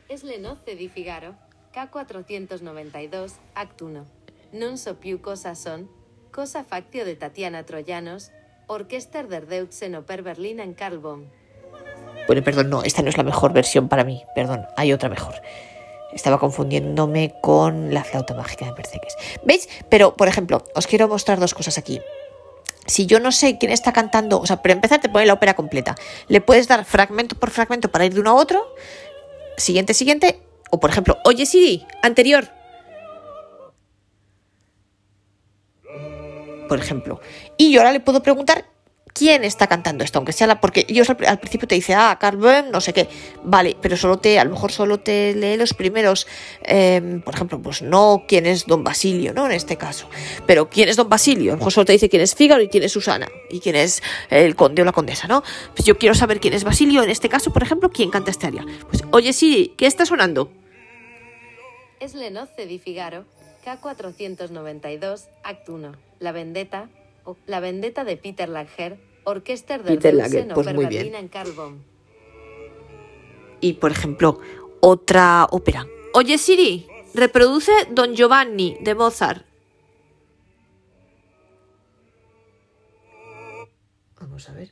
[0.09, 1.35] Es le nozze di Figaro.
[1.73, 4.05] K492, Act 1.
[4.51, 5.87] Non so più cosa son.
[6.35, 8.31] Cosa factio de Tatiana Troyanos.
[8.67, 10.99] Orquester der Deutschen Oper Berlin en Karl.
[10.99, 14.23] Bueno, perdón, no, esta no es la mejor versión para mí.
[14.35, 15.35] Perdón, hay otra mejor.
[16.15, 19.15] Estaba confundiéndome con la flauta mágica, me parece que es.
[19.43, 19.69] ¿Veis?
[19.89, 21.99] Pero, por ejemplo, os quiero mostrar dos cosas aquí.
[22.87, 25.55] Si yo no sé quién está cantando, o sea, para empezar te pone la ópera
[25.55, 25.95] completa.
[26.29, 28.73] Le puedes dar fragmento por fragmento para ir de uno a otro.
[29.57, 30.39] Siguiente, siguiente.
[30.71, 32.47] O, por ejemplo, oye Siri, anterior.
[36.69, 37.19] Por ejemplo.
[37.57, 38.65] Y yo ahora le puedo preguntar
[39.15, 40.59] quién está cantando esto, aunque sea la.
[40.59, 43.07] Porque ellos al, principio te dice, ah, Böhm, no sé qué.
[43.43, 46.27] Vale, pero solo te, a lo mejor solo te lee los primeros.
[46.61, 49.45] eh, por ejemplo, pues no quién es Don Basilio, ¿no?
[49.45, 50.09] En este caso.
[50.45, 51.53] Pero quién es Don Basilio.
[51.53, 53.27] A lo mejor solo te dice quién es Fígaro y quién es Susana.
[53.49, 55.43] Y quién es el conde o la condesa, ¿no?
[55.73, 57.01] Pues yo quiero saber quién es Basilio.
[57.01, 58.65] En este caso, por ejemplo, quién canta este aria.
[58.89, 60.51] Pues, oye, Siri, ¿qué está sonando?
[62.01, 63.23] Es le nozze di Figaro.
[63.65, 65.91] K492, Act 1.
[66.19, 66.89] La vendetta.
[67.47, 68.99] La vendetta de Peter Langer.
[69.23, 71.11] Orquester der Peter Langer, pues muy bien.
[73.59, 74.39] Y, por ejemplo,
[74.81, 75.87] otra ópera.
[76.13, 79.45] Oye, Siri, reproduce Don Giovanni de Mozart.
[84.19, 84.71] Vamos a ver.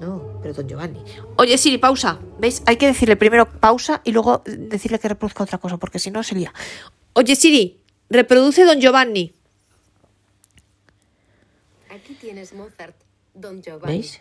[0.00, 1.02] No, pero Don Giovanni.
[1.36, 2.18] Oye, Siri, pausa.
[2.38, 2.62] ¿Veis?
[2.66, 6.22] Hay que decirle primero pausa y luego decirle que reproduzca otra cosa, porque si no
[6.22, 6.52] sería.
[7.12, 9.35] Oye, Siri, reproduce Don Giovanni.
[12.06, 12.94] Aquí tienes Mozart.
[13.34, 13.96] Don Giovanni.
[13.96, 14.20] ¿Veis?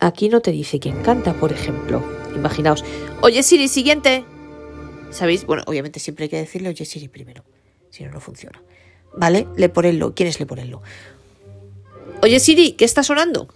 [0.00, 2.02] Aquí no te dice quién canta, por ejemplo.
[2.34, 2.84] Imaginaos.
[3.22, 4.24] Oye Siri, siguiente.
[5.12, 5.46] ¿Sabéis?
[5.46, 7.44] Bueno, obviamente siempre hay que decirle oye Siri primero.
[7.90, 8.60] Si no, no funciona.
[9.14, 9.46] ¿Vale?
[9.54, 10.12] Leporello.
[10.12, 10.82] ¿Quién es Leporello?
[12.22, 13.46] Oye Siri, ¿qué está sonando?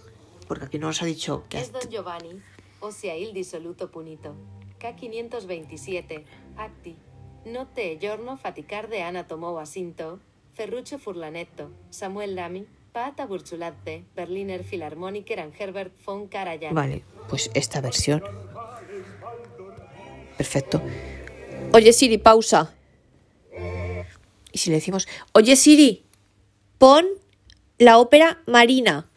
[0.47, 2.41] Porque aquí no nos ha dicho qué Es Don Giovanni,
[2.79, 4.33] ossia il dissoluto punito.
[4.79, 6.23] K527,
[6.55, 6.95] Acti.
[7.47, 10.21] Notte e giorno faticarde Anna tomou asinto,
[10.55, 16.73] Ferruccio Furlanetto, Samuel Lamy, Pata Burchuladze, Berliner Philharmoniker and Herbert von Karajan.
[16.73, 18.23] Vale, pues esta versión.
[20.37, 20.81] Perfecto.
[21.73, 22.73] Oye Siri, pausa.
[24.51, 26.05] Y si le decimos, oye Siri,
[26.77, 27.05] pon
[27.77, 29.07] la ópera Marina.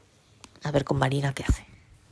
[0.64, 1.64] A ver con Marina qué hace.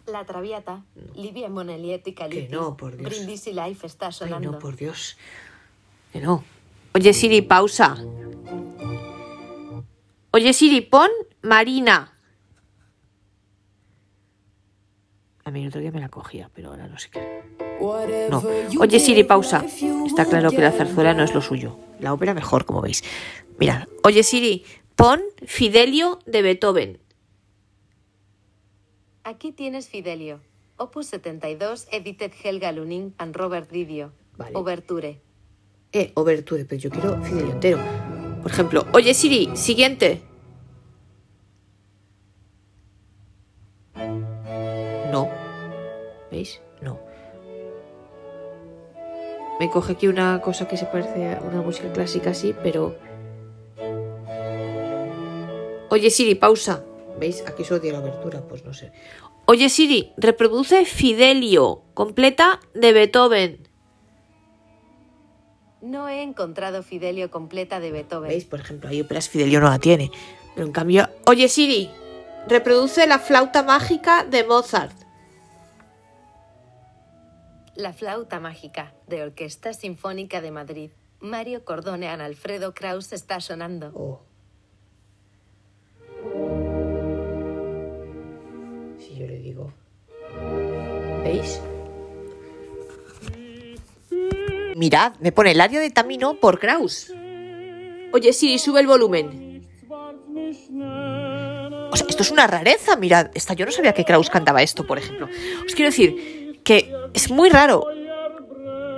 [0.07, 0.85] La Traviata,
[1.17, 2.47] Livia Monelietti Caliti.
[2.53, 3.11] no, por Dios.
[3.11, 4.53] Brindisi Life está Ay, sonando.
[4.53, 5.17] no, por Dios.
[6.12, 6.45] Que no.
[6.95, 7.97] Oye Siri, pausa.
[10.37, 11.09] Oye Siri, pon
[11.40, 12.12] Marina.
[15.44, 17.42] A mí el otro día me la cogía, pero ahora no sé qué.
[18.31, 18.42] No.
[18.79, 19.64] Oye Siri, pausa.
[20.05, 21.79] Está claro que la zarzuela no es lo suyo.
[22.01, 23.03] La ópera mejor, como veis.
[23.59, 23.88] Mirad.
[24.05, 26.99] Oye Siri, pon Fidelio de Beethoven.
[29.25, 30.42] Aquí tienes Fidelio.
[30.77, 34.12] Opus 72, edited Helga Lunin and Robert Didio.
[34.37, 34.55] Vale.
[34.55, 35.18] Overture.
[35.92, 38.16] Eh, Overture, pero yo quiero Fidelio entero.
[38.47, 40.23] Por ejemplo, oye Siri, siguiente.
[45.11, 45.29] No.
[46.31, 46.61] ¿Veis?
[46.81, 47.01] No.
[49.59, 52.95] Me coge aquí una cosa que se parece a una música clásica así, pero...
[55.91, 56.85] Oye Siri, pausa.
[57.19, 57.43] ¿Veis?
[57.49, 58.93] Aquí solo tiene la abertura, pues no sé.
[59.47, 63.66] Oye Siri, reproduce Fidelio, completa de Beethoven.
[65.81, 68.29] No he encontrado Fidelio completa de Beethoven.
[68.29, 68.45] ¿Veis?
[68.45, 70.11] Por ejemplo, hay óperas Fidelio no la tiene.
[70.55, 71.09] Pero en cambio...
[71.27, 71.91] Oye Siri,
[72.49, 74.97] reproduce la flauta mágica de Mozart.
[77.75, 80.91] La flauta mágica de Orquesta Sinfónica de Madrid.
[81.21, 83.93] Mario Cordone An Alfredo Kraus está sonando.
[83.95, 84.23] Oh.
[88.99, 89.73] Si yo le digo...
[91.23, 91.61] ¿Veis?
[94.77, 97.11] Mirad, me pone el área de Tamino por Kraus.
[98.12, 99.67] Oye, Siri, sube el volumen.
[101.91, 103.31] O sea, esto es una rareza, mirad.
[103.33, 105.31] Esta, yo no sabía que Kraus cantaba esto, por ejemplo.
[105.65, 107.87] Os quiero decir que es muy raro.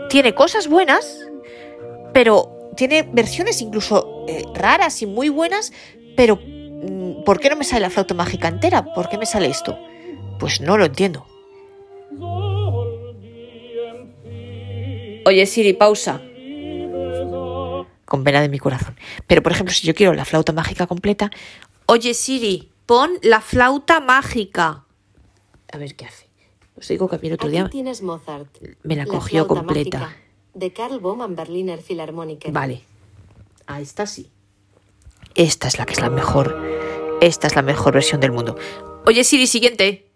[0.08, 1.20] Tiene cosas buenas,
[2.12, 5.72] pero tiene versiones incluso eh, raras y muy buenas,
[6.16, 8.84] pero mm, ¿por qué no me sale la flauta mágica entera?
[8.94, 9.78] ¿Por qué me sale esto?
[10.40, 11.24] Pues no lo entiendo.
[15.28, 16.22] Oye, Siri, pausa.
[18.06, 18.96] Con pena de mi corazón.
[19.26, 21.28] Pero, por ejemplo, si yo quiero la flauta mágica completa,
[21.84, 24.86] oye, Siri, pon la flauta mágica.
[25.70, 26.28] A ver qué hace.
[26.78, 28.48] Os digo que a mí el otro Aquí día tienes Mozart.
[28.84, 29.98] me la La cogió completa.
[29.98, 30.22] mágica,
[30.54, 32.50] De Karl Baumann Berliner Philharmoniker.
[32.50, 32.80] Vale.
[33.66, 34.30] Ahí está, sí.
[35.34, 36.58] Esta es la que es la mejor.
[37.20, 38.56] Esta es la mejor versión del mundo.
[39.04, 40.07] Oye, Siri, siguiente.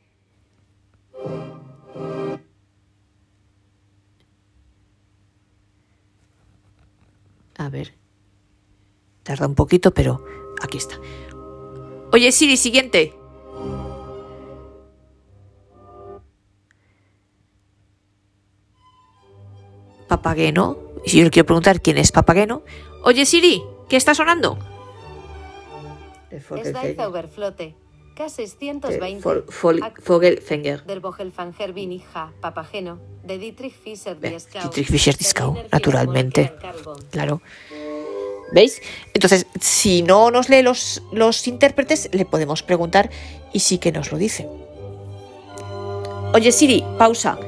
[7.62, 7.94] A ver.
[9.22, 10.24] Tarda un poquito, pero
[10.60, 10.96] aquí está.
[12.12, 13.14] Oye, Siri, siguiente.
[20.08, 20.76] Papageno.
[21.04, 22.62] Y si yo le quiero preguntar quién es Papageno.
[23.04, 24.58] Oye, Siri, ¿qué está sonando?
[26.30, 27.76] Es Oberflote.
[28.16, 29.82] K620.
[29.82, 30.82] Akt Vogelfänger.
[30.86, 34.62] Der Vogelfanger Vinija, Papageno, de Dietrich Fischer Dieskau.
[34.62, 36.52] Dietrich Fischer-Dieskau, Berliner naturalmente.
[37.10, 37.40] Claro.
[38.52, 38.80] ¿Veis?
[39.14, 43.10] Entonces, si no nos lee los, los intérpretes, le podemos preguntar
[43.52, 44.48] y sí que nos lo dice.
[46.34, 47.38] Oye, Siri, pausa.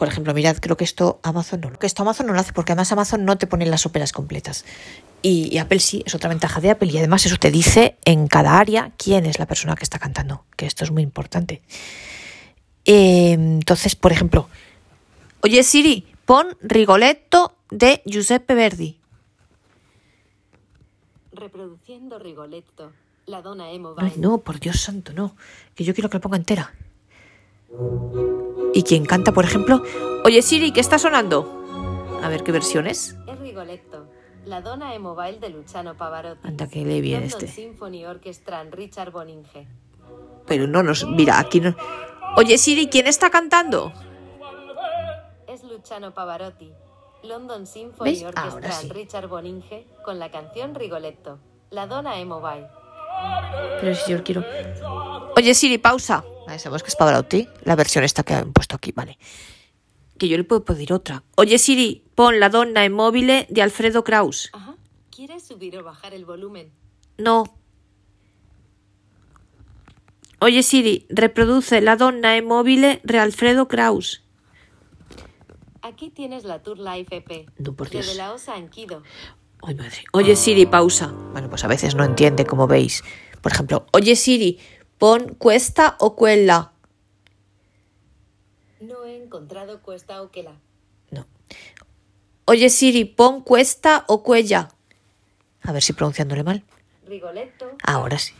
[0.00, 1.78] Por ejemplo, mirad, creo que esto Amazon no.
[1.78, 4.64] Que esto Amazon no lo hace porque además Amazon no te pone las óperas completas.
[5.20, 6.90] Y, y Apple sí, es otra ventaja de Apple.
[6.90, 10.46] Y además eso te dice en cada área quién es la persona que está cantando.
[10.56, 11.60] Que esto es muy importante.
[12.86, 14.48] Eh, entonces, por ejemplo,
[15.42, 18.98] oye Siri, pon Rigoletto de Giuseppe Verdi.
[21.32, 22.92] Reproduciendo Rigoletto.
[23.26, 25.36] La dona Emo Ay, no, por Dios santo, no.
[25.74, 26.72] Que yo quiero que la ponga entera.
[28.72, 29.82] Y quien canta, por ejemplo,
[30.24, 31.60] oye Siri, ¿qué está sonando?
[32.22, 33.16] A ver qué versión es.
[33.26, 34.06] Es Rigoletto.
[34.44, 36.48] La dona Mobile de Luciano Pavarotti.
[36.48, 37.46] Anda que bien London este.
[37.48, 39.68] Symphony Orchestra Richard Boninge.
[40.46, 41.06] Pero no nos.
[41.06, 41.76] Mira, aquí no.
[42.36, 43.92] Oye Siri, ¿quién está cantando?
[45.46, 46.72] Es Luciano Pavarotti.
[47.22, 48.24] London Symphony.
[48.24, 48.88] Orchestra sí.
[48.88, 51.38] Richard Boninge con la canción Rigoletto.
[51.70, 52.66] La dona Mobile.
[53.80, 54.44] Pero si yo quiero.
[55.36, 56.24] Oye Siri, pausa.
[56.58, 57.48] Sabemos que es Pavarotti.
[57.64, 59.18] La versión esta que han puesto aquí, vale.
[60.18, 61.22] Que yo le puedo pedir otra.
[61.36, 64.50] Oye Siri, pon la donna immobile de Alfredo Kraus.
[64.52, 64.76] Ajá.
[65.10, 66.72] ¿Quieres subir o bajar el volumen?
[67.18, 67.44] No.
[70.40, 74.22] Oye Siri, reproduce la donna immobile de Alfredo Kraus.
[75.82, 77.48] Aquí tienes la Tour Life EP.
[77.58, 78.08] No, por de Dios.
[78.08, 79.02] De la Osa Anquido.
[79.62, 80.04] Ay, madre.
[80.12, 81.08] Oye Siri, pausa.
[81.32, 83.02] Bueno, pues a veces no entiende, como veis.
[83.42, 84.58] Por ejemplo, oye Siri,
[85.00, 86.72] pon cuesta o cuela.
[88.80, 90.52] No he encontrado Cuesta o Quela.
[91.10, 91.26] No.
[92.44, 94.68] Oye Siri, pon cuesta o cuella.
[95.62, 96.64] A ver si pronunciándole mal.
[97.06, 97.66] Rigoletto.
[97.82, 98.34] Ahora sí.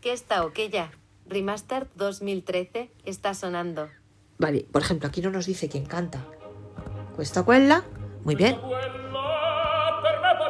[0.00, 0.92] ¿Qué está o qué ya?
[1.26, 3.88] Remastered 2013 está sonando.
[4.38, 6.24] Vale, por ejemplo, aquí no nos dice quién canta.
[7.16, 7.84] Cuesta o cuella.
[8.22, 8.56] Muy bien.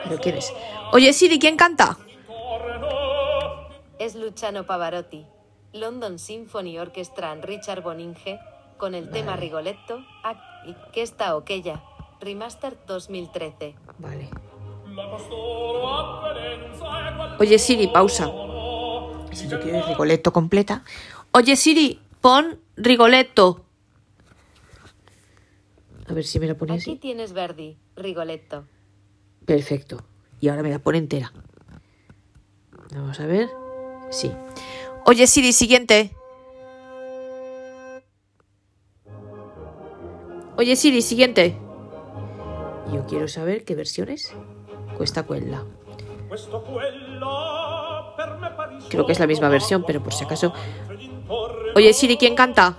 [0.04, 0.52] ¿Pero quién es?
[0.92, 1.96] Oye Siri, ¿quién canta?
[3.98, 5.26] Es Luciano Pavarotti.
[5.74, 8.38] London Symphony Orchestra en Richard Boninge
[8.78, 9.98] con el tema Rigoletto.
[10.22, 11.82] Act y ¿Qué está ya?
[12.20, 13.74] Remastered 2013.
[13.98, 14.30] Vale.
[17.40, 18.30] Oye Siri, pausa.
[19.32, 20.84] Si yo quiero Rigoletto completa.
[21.32, 23.64] Oye Siri, pon Rigoletto.
[26.08, 26.96] A ver si me la pone Aquí así.
[26.96, 28.66] tienes Verdi, Rigoletto.
[29.44, 30.04] Perfecto.
[30.40, 31.32] Y ahora me la pone entera.
[32.94, 33.50] Vamos a ver.
[34.10, 34.30] Sí.
[35.06, 36.10] Oye Siri, siguiente.
[40.56, 41.56] Oye Siri, siguiente.
[42.92, 44.32] Yo quiero saber qué versiones.
[44.96, 45.64] Cuesta cuella.
[46.28, 47.22] Questo quella
[48.88, 50.52] Creo que es la misma versión, pero por si acaso.
[51.74, 52.76] Oye, Siri, ¿quién canta?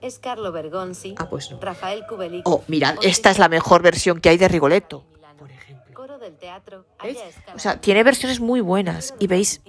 [0.00, 1.58] Es Carlo Bergonzi, Ah, pues no.
[1.60, 2.46] Rafael Kubelic.
[2.46, 5.04] Oh, mirad, esta es la mejor versión que hay de Rigoletto.
[5.38, 5.94] Por ejemplo.
[5.94, 6.84] Coro del teatro.
[7.02, 7.16] ¿Veis?
[7.18, 7.52] Aya Escalante.
[7.54, 9.14] O sea, tiene versiones muy buenas.
[9.18, 9.62] Y veis,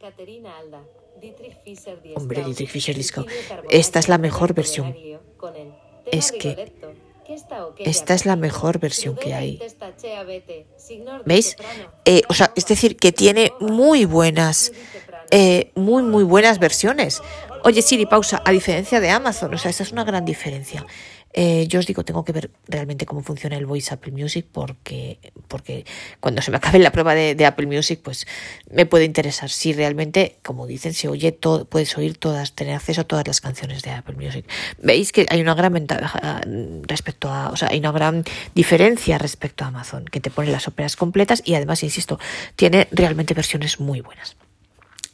[0.00, 0.82] Caterina Alda,
[1.20, 2.70] Dietrich Fischer Dieskau, Hombre, Dietrich.
[2.70, 3.12] Cecilia
[3.48, 4.96] Carbonell, Esta es la mejor versión.
[6.10, 6.72] Es que
[7.78, 9.60] esta es la mejor versión que hay.
[11.26, 11.56] ¿Veis?
[12.06, 14.72] Eh, o sea, es decir, que tiene muy buenas,
[15.30, 17.22] eh, muy, muy buenas versiones.
[17.62, 18.42] Oye, Siri, pausa.
[18.44, 20.86] A diferencia de Amazon, o sea, esa es una gran diferencia.
[21.32, 25.18] Eh, yo os digo, tengo que ver realmente cómo funciona el Voice Apple Music porque,
[25.46, 25.84] porque
[26.18, 28.26] cuando se me acabe la prueba de, de Apple Music, pues
[28.70, 33.02] me puede interesar si realmente, como dicen, se oye todo, puedes oír todas, tener acceso
[33.02, 34.44] a todas las canciones de Apple Music.
[34.82, 36.40] Veis que hay una gran ventaja
[36.82, 38.24] respecto a, o sea, hay una gran
[38.54, 42.18] diferencia respecto a Amazon, que te pone las óperas completas y además, insisto,
[42.56, 44.36] tiene realmente versiones muy buenas.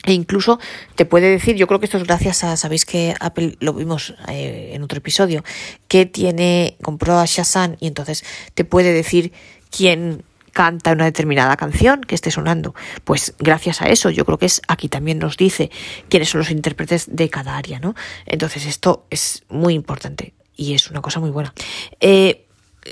[0.07, 0.59] E incluso
[0.95, 4.15] te puede decir, yo creo que esto es gracias a, sabéis que Apple lo vimos
[4.29, 5.45] eh, en otro episodio,
[5.89, 9.33] que tiene, compró a Shazam y entonces te puede decir
[9.71, 12.75] quién canta una determinada canción que esté sonando.
[13.05, 15.71] Pues gracias a eso, yo creo que es aquí también nos dice
[16.09, 17.95] quiénes son los intérpretes de cada área, ¿no?
[18.25, 21.53] Entonces esto es muy importante y es una cosa muy buena.
[22.01, 22.47] Eh,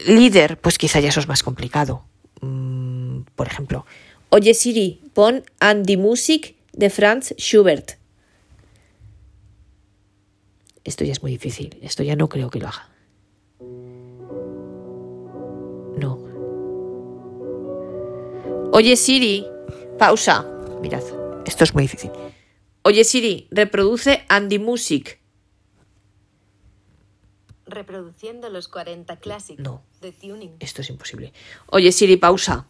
[0.06, 2.04] líder, pues quizá ya eso es más complicado.
[2.40, 3.86] Mm, por ejemplo,
[4.28, 7.98] oye Siri, pon Andy Music de Franz Schubert.
[10.84, 11.78] Esto ya es muy difícil.
[11.82, 12.88] Esto ya no creo que lo haga.
[15.98, 16.18] No.
[18.72, 19.46] Oye Siri,
[19.98, 20.44] pausa.
[20.82, 21.02] Mirad,
[21.46, 22.10] esto es muy difícil.
[22.82, 25.20] Oye Siri, reproduce Andy Music.
[27.66, 29.82] Reproduciendo los 40 Classic No.
[30.02, 30.56] de Tuning.
[30.60, 31.32] Esto es imposible.
[31.68, 32.66] Oye Siri, pausa.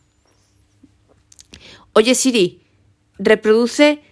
[1.94, 2.63] Oye Siri,
[3.18, 4.02] reproduce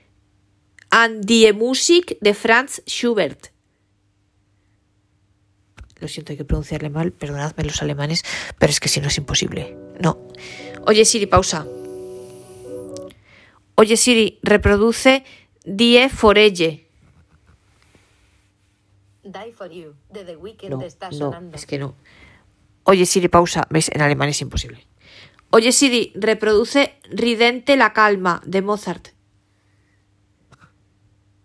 [0.91, 3.49] Andie Musik de Franz Schubert.
[6.01, 8.25] Lo siento, hay que pronunciarle mal, perdonadme los alemanes,
[8.59, 9.77] pero es que si no es imposible.
[10.01, 10.19] No.
[10.87, 11.65] Oye Siri, pausa.
[13.77, 15.25] Oye Siri, reproduce
[15.65, 16.89] Die Forelle.
[19.23, 21.57] Die for You de The Weeknd No, está no, sonando.
[21.57, 21.95] es que no.
[22.83, 23.67] Oye Siri, pausa.
[23.71, 23.89] ¿Veis?
[23.95, 24.85] En alemán es imposible.
[25.55, 29.09] Oye Siri, reproduce Ridente la calma de Mozart.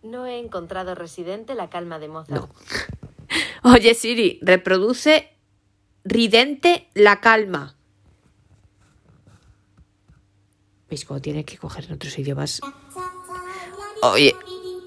[0.01, 2.41] No he encontrado residente la calma de Mozart.
[2.41, 2.49] No.
[3.74, 5.34] Oye Siri, reproduce
[6.05, 7.76] Ridente la calma.
[10.89, 12.62] ¿Veis cómo tiene que coger en otros idiomas?
[14.03, 14.34] Oye,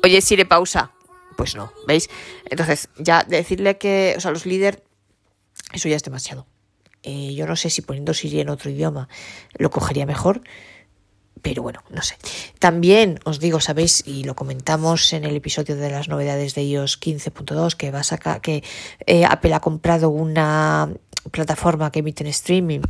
[0.03, 0.93] oye Siri, pausa.
[1.37, 2.09] Pues no, ¿veis?
[2.47, 4.81] Entonces, ya decirle que, o sea, los líderes,
[5.75, 6.47] eso ya es demasiado.
[7.03, 9.09] Eh, yo no sé si poniendo Siri en otro idioma
[9.57, 10.43] lo cogería mejor,
[11.43, 12.17] pero bueno, no sé.
[12.59, 17.01] También os digo, sabéis, y lo comentamos en el episodio de las novedades de iOS
[17.01, 18.63] 15.2, que va a sacar, que
[19.07, 20.91] eh, Apple ha comprado una
[21.31, 22.81] plataforma que emite en streaming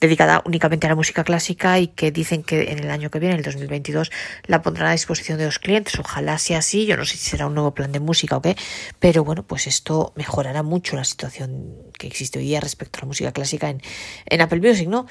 [0.00, 3.34] dedicada únicamente a la música clásica y que dicen que en el año que viene,
[3.34, 4.10] el 2022,
[4.46, 5.98] la pondrán a disposición de los clientes.
[5.98, 6.86] Ojalá sea así.
[6.86, 8.56] Yo no sé si será un nuevo plan de música o qué,
[8.98, 13.06] pero bueno, pues esto mejorará mucho la situación que existe hoy día respecto a la
[13.08, 13.82] música clásica en,
[14.26, 15.06] en Apple Music, ¿no?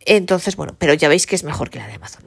[0.00, 2.24] Entonces, bueno, pero ya veis que es mejor que la de Amazon.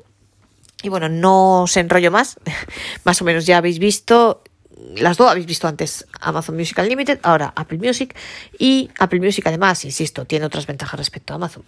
[0.82, 2.38] Y bueno, no os enrollo más.
[3.04, 4.44] más o menos ya habéis visto
[4.96, 8.16] las dos habéis visto antes Amazon Music Unlimited, ahora Apple Music
[8.60, 11.64] y Apple Music además, insisto, tiene otras ventajas respecto a Amazon.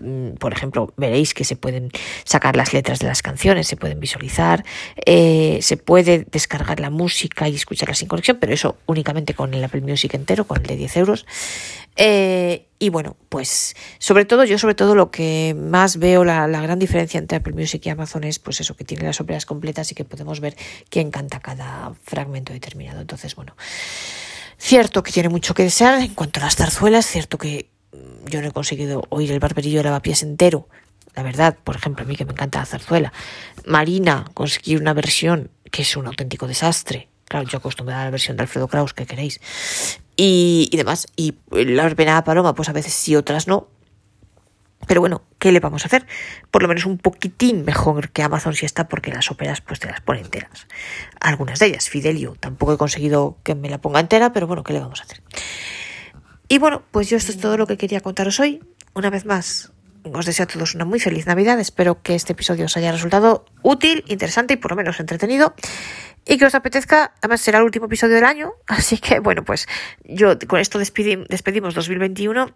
[0.00, 1.90] Mm, Por ejemplo, veréis que se pueden
[2.24, 4.64] sacar las letras de las canciones, se pueden visualizar,
[5.04, 9.64] eh, se puede descargar la música y escucharla sin conexión, pero eso únicamente con el
[9.64, 11.26] Apple Music entero, con el de 10 euros.
[11.96, 16.78] Eh, y bueno, pues sobre todo, yo sobre todo lo que más veo la, gran
[16.78, 19.94] diferencia entre Apple Music y Amazon es pues eso, que tiene las óperas completas y
[19.94, 20.56] que podemos ver
[20.90, 23.00] quién canta cada fragmento determinado.
[23.00, 23.56] Entonces, bueno,
[24.58, 27.68] cierto que tiene mucho que desear en cuanto a las zarzuelas, cierto que
[28.26, 30.68] yo no he conseguido oír el barberillo de lavapiés entero.
[31.14, 33.12] La verdad, por ejemplo, a mí que me encanta la zarzuela.
[33.66, 37.08] Marina conseguí una versión que es un auténtico desastre.
[37.24, 39.40] Claro, yo acostumbrada a la versión de Alfredo Kraus, que queréis.
[40.16, 41.06] Y, y demás.
[41.16, 43.68] Y la ordenada paloma, pues a veces sí, otras no.
[44.86, 46.06] Pero bueno, ¿qué le vamos a hacer?
[46.50, 49.88] Por lo menos un poquitín mejor que Amazon si está, porque las óperas pues te
[49.88, 50.66] las pone enteras.
[51.20, 54.72] Algunas de ellas, Fidelio, tampoco he conseguido que me la ponga entera, pero bueno, ¿qué
[54.72, 55.20] le vamos a hacer?
[56.48, 58.62] Y bueno, pues yo esto es todo lo que quería contaros hoy.
[58.94, 59.70] Una vez más,
[60.12, 61.60] os deseo a todos una muy feliz Navidad.
[61.60, 65.54] Espero que este episodio os haya resultado útil, interesante y por lo menos entretenido.
[66.30, 69.66] y que os apetezca, además será el último episodio del año, así que bueno, pues
[70.04, 72.50] yo con esto despedimos 2021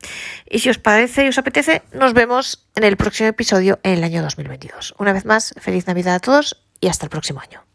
[0.50, 4.04] y si os parece y os apetece, nos vemos en el próximo episodio en el
[4.04, 4.94] año 2022.
[4.98, 7.71] Una vez más, feliz Navidad a todos y hasta el próximo año.